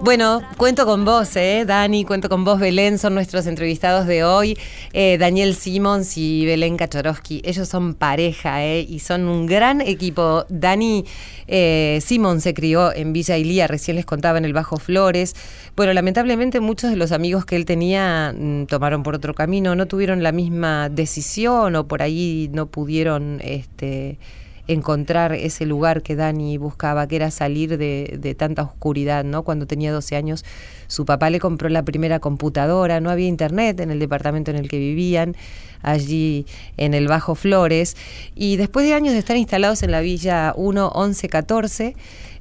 [0.06, 1.64] Bueno, cuento con vos, ¿eh?
[1.66, 4.56] Dani, cuento con vos, Belén, son nuestros entrevistados de hoy.
[4.92, 8.86] Eh, Daniel Simons y Belén Kachorowski, ellos son pareja, ¿eh?
[8.88, 10.46] Y son un gran equipo.
[10.48, 11.04] Dani
[11.48, 15.34] eh, Simons se crió en Villa Ilía, recién les contaba en el Bajo Flores.
[15.74, 19.86] Bueno, lamentablemente muchos de los amigos que él tenía mm, tomaron por otro camino, no
[19.86, 24.20] tuvieron la misma decisión o por ahí no pudieron, este
[24.68, 29.42] encontrar ese lugar que Dani buscaba, que era salir de, de, tanta oscuridad, ¿no?
[29.42, 30.44] Cuando tenía 12 años,
[30.88, 34.68] su papá le compró la primera computadora, no había internet en el departamento en el
[34.68, 35.36] que vivían,
[35.82, 36.46] allí
[36.76, 37.96] en el Bajo Flores,
[38.34, 41.96] y después de años de estar instalados en la Villa 1, 11, 14,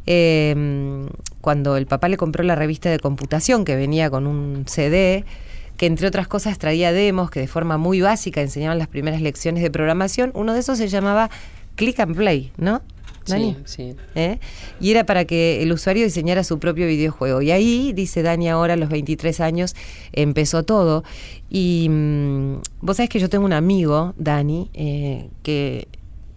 [0.07, 1.07] eh,
[1.41, 5.26] cuando el papá le compró la revista de computación que venía con un CD,
[5.78, 9.61] que entre otras cosas traía demos que de forma muy básica enseñaban las primeras lecciones
[9.61, 11.30] de programación, uno de esos se llamaba
[11.76, 12.82] Click and Play, ¿no?
[13.28, 13.57] Dani?
[13.65, 13.95] Sí, sí.
[14.13, 14.39] ¿Eh?
[14.80, 17.41] Y era para que el usuario diseñara su propio videojuego.
[17.41, 19.76] Y ahí, dice Dani ahora, a los 23 años,
[20.13, 21.03] empezó todo.
[21.49, 25.88] Y mmm, vos sabés que yo tengo un amigo, Dani, eh, que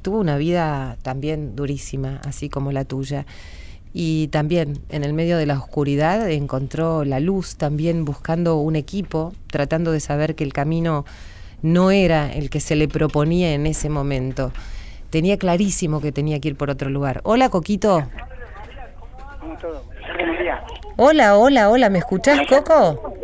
[0.02, 3.26] tuvo una vida también durísima, así como la tuya.
[3.92, 9.34] Y también en el medio de la oscuridad encontró la luz, también buscando un equipo,
[9.48, 11.04] tratando de saber que el camino
[11.62, 14.52] no era el que se le proponía en ese momento.
[15.10, 17.20] Tenía clarísimo que tenía que ir por otro lugar.
[17.24, 18.08] Hola, Coquito.
[20.96, 23.14] Hola, hola, hola, ¿me escuchás, Coco?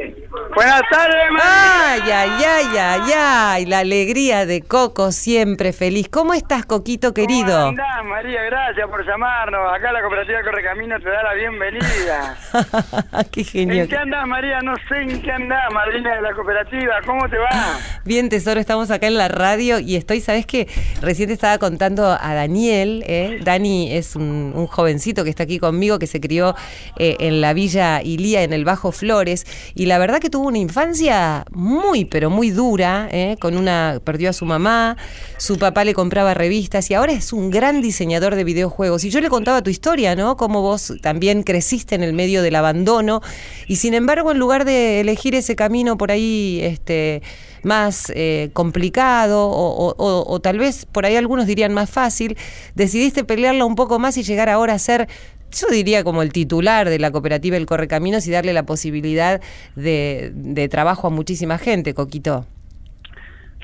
[0.55, 6.09] Buenas tardes, Ay, ay, ay, ay, ay, la alegría de Coco siempre feliz.
[6.09, 7.47] ¿Cómo estás, Coquito querido?
[7.49, 8.43] ¿Cómo andás, María?
[8.45, 9.61] Gracias por llamarnos.
[9.75, 12.37] Acá la cooperativa Correcamino te da la bienvenida.
[13.33, 13.89] Qué ¿En genial.
[13.89, 14.61] qué andás, María?
[14.61, 16.95] No sé en qué andás, madrina de la cooperativa.
[17.05, 17.49] ¿Cómo te va?
[18.05, 20.69] Bien, tesoro, estamos acá en la radio y estoy, ¿sabes qué?
[21.03, 23.41] Recién te estaba contando a Daniel, ¿eh?
[23.43, 26.55] Dani es un, un jovencito que está aquí conmigo, que se crió
[26.99, 30.59] eh, en la Villa Ilía, en el Bajo Flores, y la verdad que tuvo una
[30.59, 33.37] infancia muy, pero muy dura, ¿eh?
[33.41, 34.97] con una, perdió a su mamá,
[35.39, 39.05] su papá le compraba revistas y ahora es un gran diseñador de videojuegos.
[39.05, 40.37] Y yo le contaba tu historia, ¿no?
[40.37, 43.21] Cómo vos también creciste en el medio del abandono
[43.67, 47.23] y sin embargo, en lugar de elegir ese camino por ahí, este
[47.63, 52.37] más eh, complicado o, o- o- o tal vez por ahí algunos dirían más fácil,
[52.75, 55.09] decidiste pelearla un poco más y llegar ahora a ser,
[55.55, 59.41] yo diría como el titular de la cooperativa El Correcaminos y darle la posibilidad
[59.77, 62.47] de, de trabajo a muchísima gente, Coquito.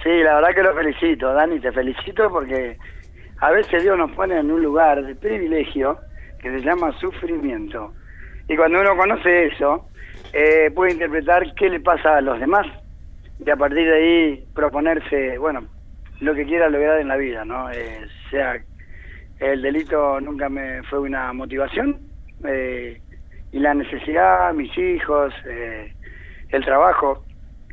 [0.02, 2.78] Sí, la verdad que lo felicito, Dani, te felicito porque
[3.40, 5.98] a veces Dios nos pone en un lugar de privilegio
[6.40, 7.92] que se llama sufrimiento.
[8.48, 9.86] Y cuando uno conoce eso,
[10.32, 12.66] eh, puede interpretar qué le pasa a los demás
[13.44, 15.66] y a partir de ahí proponerse, bueno,
[16.20, 17.70] lo que quiera lograr en la vida, ¿no?
[17.70, 18.62] Eh, sea,
[19.40, 21.98] el delito nunca me fue una motivación
[22.44, 23.00] eh,
[23.52, 25.92] y la necesidad, mis hijos, eh,
[26.50, 27.24] el trabajo,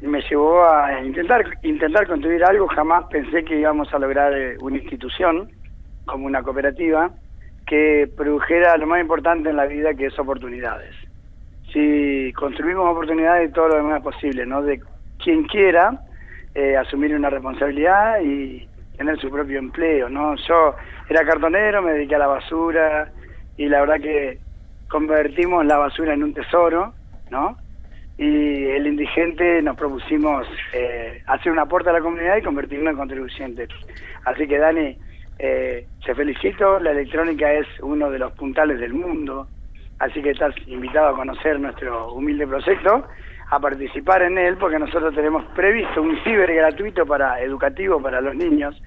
[0.02, 2.68] me llevó a intentar intentar construir algo.
[2.68, 5.50] Jamás pensé que íbamos a lograr eh, una institución
[6.06, 7.12] como una cooperativa
[7.66, 10.96] que produjera lo más importante en la vida, que es oportunidades.
[11.74, 14.62] Si construimos oportunidades, todo lo demás es posible, ¿no?
[14.62, 14.82] De
[15.22, 16.00] quien quiera
[16.56, 20.36] eh, asumir una responsabilidad y tener su propio empleo, ¿no?
[20.48, 20.76] Yo
[21.10, 23.12] era cartonero, me dediqué a la basura
[23.56, 24.40] y la verdad que
[24.90, 26.94] convertimos la basura en un tesoro,
[27.30, 27.58] ¿no?
[28.18, 32.98] Y el indigente nos propusimos eh, hacer un aporte a la comunidad y convertirnos en
[32.98, 33.70] contribuyentes.
[34.26, 34.98] Así que Dani,
[35.40, 39.48] eh, te felicito, la electrónica es uno de los puntales del mundo,
[40.00, 43.08] así que estás invitado a conocer nuestro humilde proyecto,
[43.50, 48.36] a participar en él, porque nosotros tenemos previsto un ciber gratuito para educativo para los
[48.36, 48.82] niños,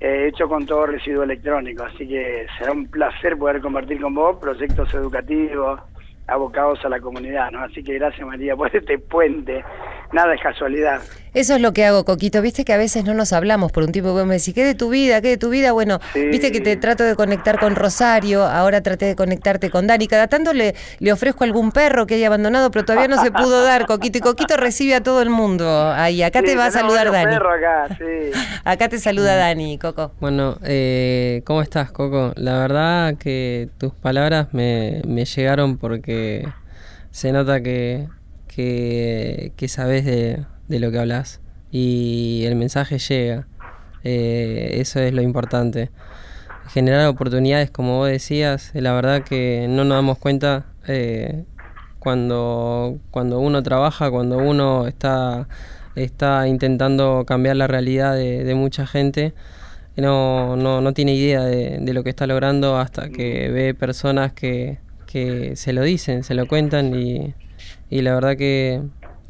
[0.00, 4.38] eh, hecho con todo residuo electrónico, así que será un placer poder compartir con vos
[4.38, 5.80] proyectos educativos
[6.28, 7.60] abocados a la comunidad, ¿no?
[7.60, 9.64] Así que gracias María por este puente,
[10.12, 11.00] nada es casualidad.
[11.34, 12.40] Eso es lo que hago, Coquito.
[12.42, 14.12] Viste que a veces no nos hablamos por un tiempo.
[14.12, 15.20] Vos me decís, ¿qué de tu vida?
[15.20, 15.72] ¿Qué de tu vida?
[15.72, 16.26] Bueno, Sí.
[16.28, 20.06] viste que te trato de conectar con Rosario, ahora traté de conectarte con Dani.
[20.08, 23.62] Cada tanto le, le ofrezco algún perro que haya abandonado, pero todavía no se pudo
[23.64, 24.18] dar, Coquito.
[24.18, 25.90] Y Coquito recibe a todo el mundo.
[25.92, 27.32] Ahí, acá Sí, te va a saludar Dani.
[27.32, 28.04] perros acá, sí.
[28.64, 30.12] Acá te saluda Dani, Coco.
[30.20, 32.32] Bueno, eh, ¿cómo estás, Coco?
[32.36, 36.46] La verdad que tus palabras me, me llegaron porque
[37.10, 38.06] se nota que,
[38.46, 41.40] que, que sabes de, de lo que hablas
[41.70, 43.46] y el mensaje llega.
[44.04, 45.90] Eh, eso es lo importante.
[46.68, 51.44] Generar oportunidades, como vos decías, eh, la verdad que no nos damos cuenta eh,
[51.98, 55.48] cuando, cuando uno trabaja, cuando uno está,
[55.94, 59.34] está intentando cambiar la realidad de, mucha gente,
[59.96, 64.32] no, no, no tiene idea de, de lo que está logrando hasta que ve personas
[64.32, 67.34] que, que se lo dicen, se lo cuentan y,
[67.90, 68.82] y la verdad que,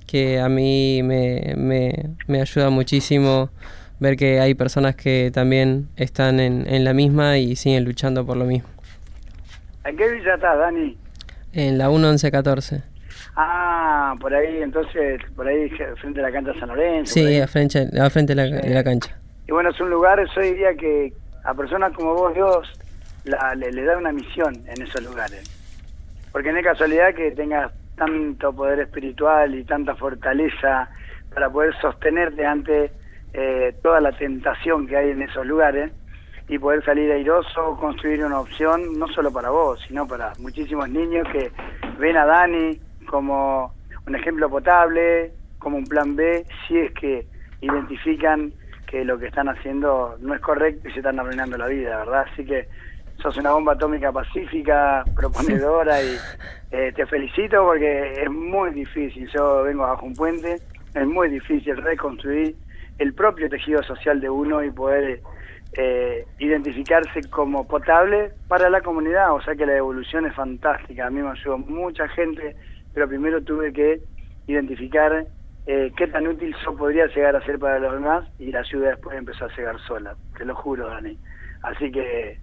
[0.09, 1.93] que a mí me, me,
[2.27, 3.51] me ayuda muchísimo
[4.01, 8.37] ver que hay personas que también están en, en la misma y siguen luchando por
[8.37, 8.69] lo mismo.
[9.85, 10.97] ¿En qué villa estás, Dani?
[11.53, 12.83] En la 1114.
[13.37, 17.15] Ah, por ahí, entonces, por ahí frente a la cancha San Lorenzo.
[17.15, 19.17] Sí, a frente, a frente de, la, de la cancha.
[19.47, 21.13] Y bueno, es un lugar, yo diría que
[21.45, 22.69] a personas como vos, Dios,
[23.25, 25.43] la- le, le da una misión en esos lugares.
[26.33, 30.89] Porque no es casualidad que tengas tanto poder espiritual y tanta fortaleza
[31.35, 32.93] para poder sostenerte ante
[33.35, 35.93] eh, toda la tentación que hay en esos lugares
[36.49, 41.29] y poder salir airoso, construir una opción no solo para vos, sino para muchísimos niños
[41.31, 41.51] que
[41.99, 43.75] ven a Dani como
[44.07, 47.27] un ejemplo potable, como un plan B, si es que
[47.61, 48.53] identifican
[48.87, 52.27] que lo que están haciendo no es correcto y se están arruinando la vida, ¿verdad?
[52.33, 52.67] Así que
[53.23, 56.17] sos una bomba atómica pacífica, proponedora y
[56.71, 60.61] eh, te felicito porque es muy difícil, yo vengo bajo un puente,
[60.95, 62.55] es muy difícil reconstruir
[62.99, 65.21] el propio tejido social de uno y poder
[65.73, 71.11] eh, identificarse como potable para la comunidad, o sea que la evolución es fantástica, a
[71.11, 72.57] mí me ayudó mucha gente,
[72.95, 74.01] pero primero tuve que
[74.47, 75.27] identificar
[75.67, 78.91] eh, qué tan útil yo podría llegar a ser para los demás y la ayuda
[78.91, 81.19] después empezó a llegar sola, te lo juro Dani.
[81.63, 82.39] Así que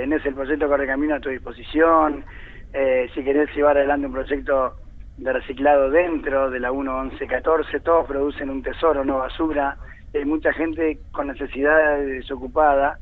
[0.00, 2.24] tenés el proyecto Correcamino a tu disposición.
[2.72, 4.76] Eh, si querés llevar adelante un proyecto
[5.16, 9.76] de reciclado dentro de la 1114, todos producen un tesoro, no basura.
[10.14, 12.98] Hay mucha gente con necesidad desocupada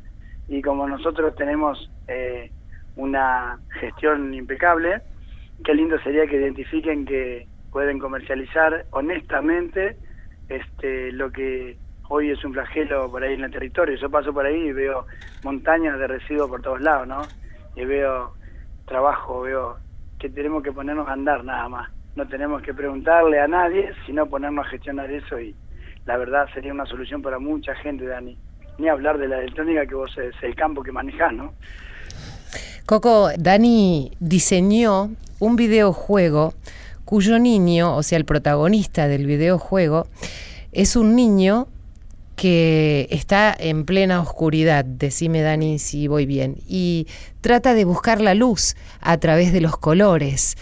[0.49, 2.51] y como nosotros tenemos eh,
[2.97, 5.03] una gestión impecable,
[5.65, 9.97] qué lindo sería que identifiquen que pueden comercializar honestamente
[10.49, 11.77] este lo que
[12.09, 13.97] hoy es un flagelo por ahí en el territorio.
[13.97, 15.07] Yo paso por ahí y veo
[15.43, 17.23] montañas de residuos por todos lados, ¿no?
[17.75, 18.33] Y veo
[18.87, 19.77] trabajo, veo
[20.19, 21.91] que tenemos que ponernos a andar nada más.
[22.15, 25.55] No tenemos que preguntarle a nadie, sino ponernos a gestionar eso y
[26.07, 28.39] la verdad sería una solución para mucha gente, Dani.
[28.79, 31.53] Ni hablar de la electrónica que vos es el campo que manejás, ¿no?
[32.87, 36.55] Coco, Dani diseñó un videojuego
[37.05, 40.07] cuyo niño, o sea, el protagonista del videojuego,
[40.73, 41.69] es un niño
[42.37, 47.07] que está en plena oscuridad, decime Dani si voy bien, y
[47.41, 50.57] trata de buscar la luz a través de los colores.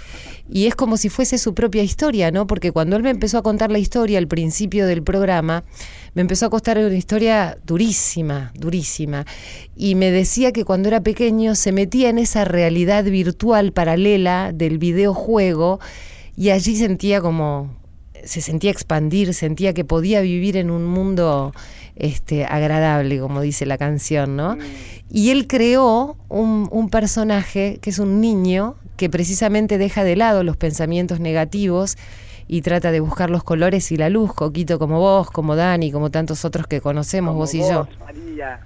[0.49, 2.47] Y es como si fuese su propia historia, ¿no?
[2.47, 5.65] Porque cuando él me empezó a contar la historia al principio del programa,
[6.13, 9.25] me empezó a contar una historia durísima, durísima.
[9.75, 14.79] Y me decía que cuando era pequeño se metía en esa realidad virtual paralela del
[14.79, 15.81] videojuego
[16.37, 17.84] y allí sentía como
[18.25, 21.53] se sentía expandir, sentía que podía vivir en un mundo
[21.97, 24.57] este, agradable, como dice la canción, ¿no?
[25.11, 30.45] Y él creó un, un personaje que es un niño que precisamente deja de lado
[30.45, 31.97] los pensamientos negativos
[32.47, 36.11] y trata de buscar los colores y la luz, Coquito, como vos, como Dani, como
[36.11, 37.89] tantos otros que conocemos, Como vos y yo.
[38.01, 38.61] María,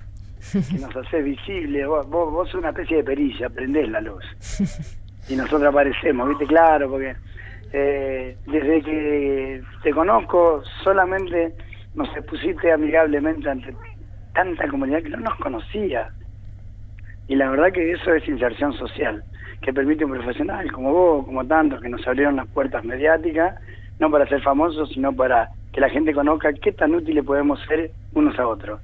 [0.53, 4.25] que nos haces visible, vos, vos, vos sos una especie de perilla, prendés la luz.
[5.31, 6.47] Y nosotros aparecemos, ¿viste?
[6.47, 7.15] Claro, porque
[7.73, 11.55] eh, desde que te conozco solamente
[11.95, 13.75] nos expusiste amigablemente ante
[14.35, 16.11] tanta comunidad que no nos conocía.
[17.27, 19.23] Y la verdad que eso es inserción social,
[19.61, 23.57] que permite un profesional como vos, como tantos, que nos abrieron las puertas mediáticas,
[23.99, 27.91] no para ser famosos, sino para que la gente conozca qué tan útiles podemos ser
[28.15, 28.81] unos a otros.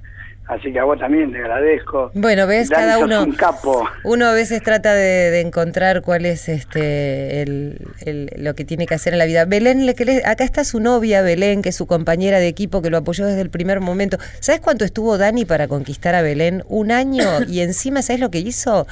[0.47, 2.11] Así que a vos también te agradezco.
[2.13, 3.83] Bueno, ves, cada uno, un capo.
[4.03, 8.85] uno a veces trata de, de encontrar cuál es este el, el- lo que tiene
[8.85, 9.45] que hacer en la vida.
[9.45, 12.91] Belén, le querés- acá está su novia Belén, que es su compañera de equipo, que
[12.91, 14.17] lo apoyó desde el primer momento.
[14.39, 16.63] ¿Sabes cuánto estuvo Dani para conquistar a Belén?
[16.67, 18.85] Un año y encima, ¿sabes lo que hizo?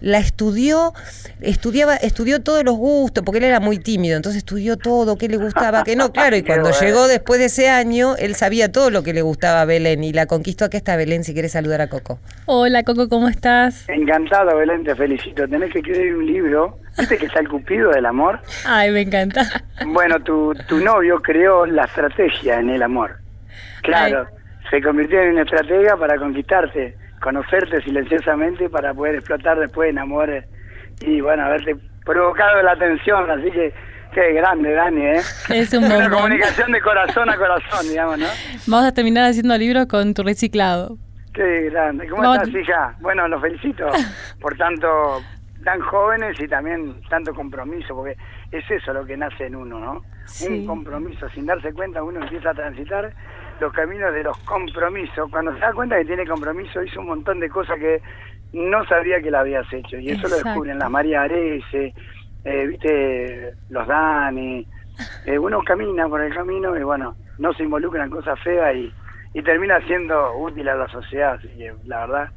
[0.00, 0.92] La estudió,
[1.40, 5.36] estudiaba, estudió todos los gustos, porque él era muy tímido, entonces estudió todo, qué le
[5.36, 6.80] gustaba, qué no, claro, y cuando bueno.
[6.80, 10.12] llegó después de ese año, él sabía todo lo que le gustaba a Belén y
[10.12, 10.64] la conquistó.
[10.64, 12.18] Acá está Belén, si quieres saludar a Coco.
[12.46, 13.88] Hola Coco, ¿cómo estás?
[13.88, 15.48] Encantado, Belén, te felicito.
[15.48, 16.78] Tenés que escribir un libro.
[16.96, 18.40] ¿Viste que está el Cupido del amor?
[18.66, 19.64] Ay, me encanta.
[19.86, 23.18] Bueno, tu, tu novio creó la estrategia en el amor.
[23.82, 24.26] Claro,
[24.70, 30.30] se convirtió en una estratega para conquistarte, conocerte silenciosamente para poder explotar después en amor
[30.30, 30.44] eh,
[31.00, 33.30] y, bueno, haberte provocado la atención.
[33.30, 33.72] Así que,
[34.12, 35.20] qué grande, Dani, ¿eh?
[35.50, 38.26] Es un Una comunicación de corazón a corazón, digamos, ¿no?
[38.66, 40.96] Vamos a terminar haciendo libros con tu reciclado.
[41.34, 42.08] Qué grande.
[42.08, 42.96] ¿Cómo Vamos- estás, hija?
[43.00, 43.86] Bueno, los felicito
[44.40, 44.88] por tanto
[45.64, 48.16] tan jóvenes y también tanto compromiso, porque
[48.52, 50.02] es eso lo que nace en uno, ¿no?
[50.24, 50.48] Sí.
[50.48, 51.28] Un compromiso.
[51.30, 53.12] Sin darse cuenta, uno empieza a transitar
[53.60, 55.30] los caminos de los compromisos.
[55.30, 58.00] Cuando se da cuenta que tiene compromiso, hizo un montón de cosas que
[58.52, 59.98] no sabía que la habías hecho.
[59.98, 60.48] Y eso lo Exacto.
[60.48, 61.94] descubren las María Arese,
[62.44, 64.66] eh, viste, los Dani.
[65.26, 68.92] Eh, uno camina por el camino y bueno, no se involucra en cosas feas y,
[69.34, 71.34] y termina siendo útil a la sociedad.
[71.34, 72.30] Así que la verdad,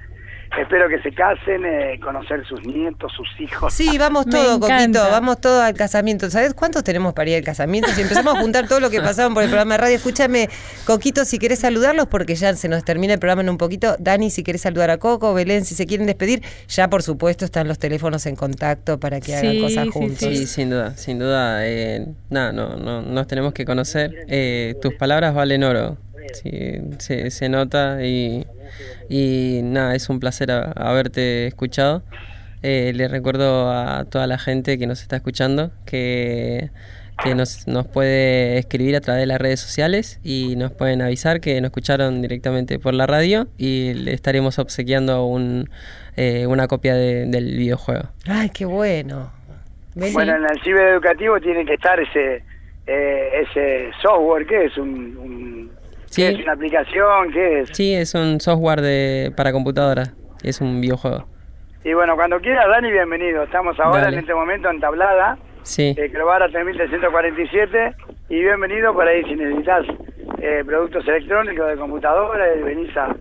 [0.59, 3.73] espero que se casen, eh, conocer sus nietos, sus hijos.
[3.73, 6.29] Sí, vamos Me todo, Coquito, vamos todo al casamiento.
[6.29, 7.89] ¿Sabes cuántos tenemos para ir al casamiento?
[7.91, 10.49] Si empezamos a juntar todo lo que pasaron por el programa de radio, escúchame,
[10.85, 13.95] Coquito, si querés saludarlos, porque ya se nos termina el programa en un poquito.
[13.99, 17.67] Dani, si querés saludar a Coco, Belén, si se quieren despedir, ya por supuesto están
[17.67, 20.17] los teléfonos en contacto para que hagan cosas sí, juntos.
[20.19, 21.65] Sí, sin duda, sin duda.
[21.67, 24.11] Eh, nada, no, no, nos tenemos que conocer.
[24.27, 25.97] Eh, tus palabras valen oro.
[26.33, 28.45] Sí, se, se nota y,
[29.09, 32.03] y nada, es un placer haberte escuchado.
[32.63, 36.69] Eh, le recuerdo a toda la gente que nos está escuchando que,
[37.23, 41.41] que nos, nos puede escribir a través de las redes sociales y nos pueden avisar
[41.41, 45.69] que nos escucharon directamente por la radio y le estaremos obsequiando un,
[46.17, 48.09] eh, una copia de- del videojuego.
[48.27, 49.31] Ay, qué bueno.
[49.95, 52.43] Bueno, en el cibereducativo tiene que estar ese
[52.87, 54.77] eh, ese software, ¿qué es?
[54.77, 55.71] Un, un-
[56.11, 56.21] Sí.
[56.23, 57.31] ¿qué es una aplicación?
[57.33, 57.69] ¿Qué es?
[57.73, 60.13] Sí, es un software de, para computadora.
[60.43, 61.25] Es un videojuego.
[61.83, 63.43] Y bueno, cuando quieras, Dani, bienvenido.
[63.43, 64.17] Estamos ahora Dale.
[64.17, 65.95] en este momento en Tablada, Sí.
[65.97, 67.95] eh, Clovara 3347,
[68.29, 69.85] y bienvenido por ahí si necesitas
[70.41, 73.15] eh, productos electrónicos de computadora y venís a,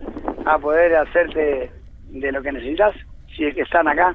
[0.45, 1.71] a poder hacerte
[2.09, 2.93] de lo que necesitas,
[3.35, 4.13] si es que están acá.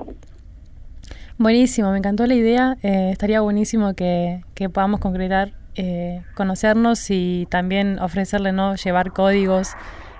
[1.38, 2.76] Buenísimo, me encantó la idea.
[2.82, 8.74] eh, estaría buenísimo que, que podamos concretar, eh, conocernos y también ofrecerle, ¿no?
[8.76, 9.74] Llevar códigos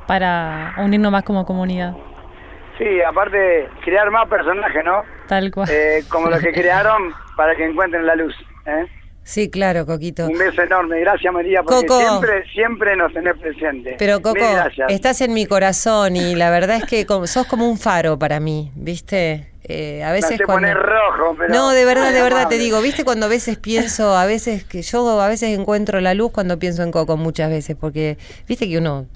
[0.07, 1.94] para unirnos más como comunidad.
[2.78, 5.02] Sí, aparte, crear más personajes, ¿no?
[5.28, 5.68] Tal cual.
[5.70, 8.34] Eh, como los que crearon para que encuentren la luz.
[8.66, 8.86] ¿eh?
[9.22, 10.26] Sí, claro, Coquito.
[10.26, 11.00] Un beso enorme.
[11.00, 11.98] Gracias, María, porque Coco.
[11.98, 13.96] siempre, siempre nos tenés presente.
[13.98, 14.38] Pero Coco,
[14.88, 18.70] estás en mi corazón y la verdad es que sos como un faro para mí,
[18.76, 19.50] ¿viste?
[19.68, 20.68] Eh, a veces cuando...
[20.68, 21.52] poner rojo, pero...
[21.52, 23.04] No, de verdad, de verdad te digo, ¿viste?
[23.04, 26.84] Cuando a veces pienso, a veces que yo a veces encuentro la luz cuando pienso
[26.84, 29.06] en Coco muchas veces, porque viste que uno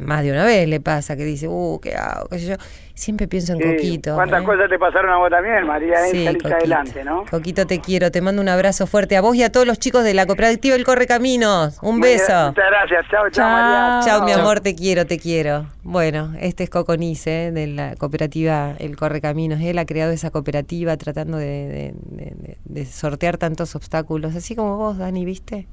[0.00, 2.28] más de una vez le pasa que dice, uh, ¿qué hago?
[2.28, 2.56] ¿Qué sé yo?
[2.94, 4.14] Siempre pienso en Sí, Coquito.
[4.14, 4.44] ¿Cuántas ¿eh?
[4.44, 5.96] cosas te pasaron a vos también, María?
[6.10, 6.54] Sí, Coquito.
[6.54, 7.24] adelante, ¿no?
[7.30, 10.04] Coquito, te quiero, te mando un abrazo fuerte a vos y a todos los chicos
[10.04, 11.78] de la cooperativa El Corre Caminos.
[11.82, 12.48] Un beso.
[12.48, 13.06] Muchas gracias.
[13.10, 13.48] Chao, chao.
[13.50, 14.00] María.
[14.04, 15.66] Chao, mi amor, te quiero, te quiero.
[15.82, 17.50] Bueno, este es Coco Nice, ¿eh?
[17.50, 19.60] de la cooperativa El Correcaminos.
[19.62, 24.54] Él ha creado esa cooperativa tratando de, de- de- de- de sortear tantos obstáculos, así
[24.54, 25.66] como vos, Dani, ¿viste?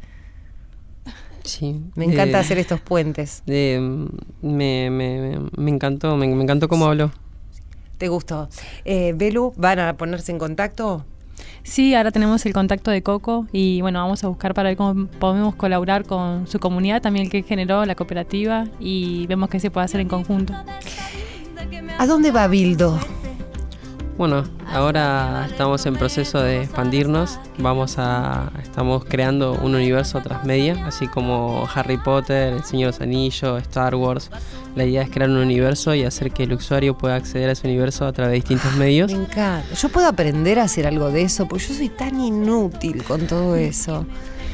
[1.50, 1.82] Sí.
[1.95, 3.43] Me encanta eh, hacer estos puentes.
[3.47, 3.80] eh,
[4.41, 7.12] me, me, me encantó, me, me encantó cómo habló.
[7.97, 8.47] ¿Te gustó?
[8.86, 11.06] Eh, Belu, ¿van a ponerse en contacto?
[11.64, 15.08] Sí, ahora tenemos el contacto de Coco y bueno, vamos a buscar para ver cómo
[15.08, 19.70] podemos colaborar con su comunidad, también el que generó la cooperativa y vemos qué se
[19.70, 20.54] puede hacer en conjunto.
[21.97, 22.97] ¿A dónde va Bildo?
[24.20, 27.39] Bueno, ahora estamos en proceso de expandirnos.
[27.57, 28.51] Vamos a.
[28.61, 33.95] Estamos creando un universo transmedia, así como Harry Potter, El Señor de los Anillos, Star
[33.95, 34.30] Wars.
[34.76, 37.65] La idea es crear un universo y hacer que el usuario pueda acceder a ese
[37.65, 39.09] universo a través de distintos medios.
[39.09, 39.74] Me encanta.
[39.74, 43.55] Yo puedo aprender a hacer algo de eso, porque yo soy tan inútil con todo
[43.55, 44.05] eso.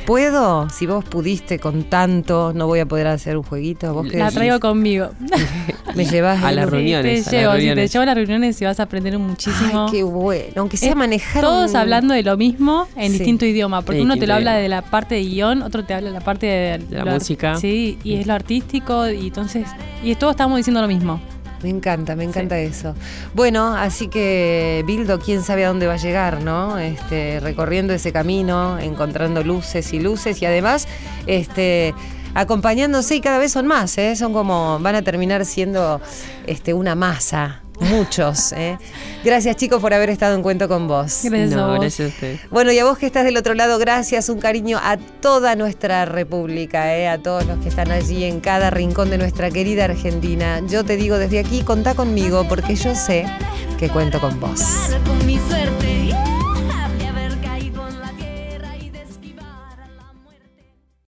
[0.06, 0.70] ¿Puedo?
[0.70, 3.92] Si vos pudiste con tanto, no voy a poder hacer un jueguito.
[3.94, 5.10] ¿Vos qué La traigo conmigo.
[5.96, 7.94] Me llevas A las reuniones, te a las llevo, sí, te reuniones.
[7.94, 9.86] llevo a las reuniones y vas a aprender muchísimo.
[9.88, 10.54] Ay, qué bueno.
[10.58, 11.42] Aunque sea Es manejar.
[11.42, 13.18] Todos un- hablando de lo mismo en Sí.
[13.20, 16.10] distinto idioma, porque uno te lo habla de la parte de guion, otro te habla
[16.10, 17.56] de la parte de, De la música.
[17.56, 19.68] Sí, y es lo artístico, y entonces,
[20.04, 21.20] y todos estamos diciendo lo mismo.
[21.66, 22.94] Me encanta, me encanta eso.
[23.34, 26.78] Bueno, así que Bildo, quién sabe a dónde va a llegar, ¿no?
[26.78, 30.88] Este, recorriendo ese camino, encontrando luces y luces y además,
[31.26, 31.96] este,
[32.36, 34.16] acompañándose y cada vez son más, ¿eh?
[34.16, 36.02] Son como, van a terminar siendo
[36.46, 38.78] este, una masa, muchos, ¿eh?
[39.24, 41.20] Gracias chicos por haber estado en cuento con vos.
[41.24, 41.80] Gracias a No, vos.
[41.80, 42.40] gracias a usted.
[42.52, 46.06] Bueno, y a vos que estás del otro lado, gracias, un cariño a toda nuestra
[46.06, 47.08] república, ¿eh?
[47.08, 50.62] a todos los que están allí en cada rincón de nuestra querida Argentina.
[50.68, 53.26] Yo te digo desde aquí, contá conmigo, porque yo sé
[53.78, 54.62] que cuento con vos.
[55.06, 55.95] Con mi suerte.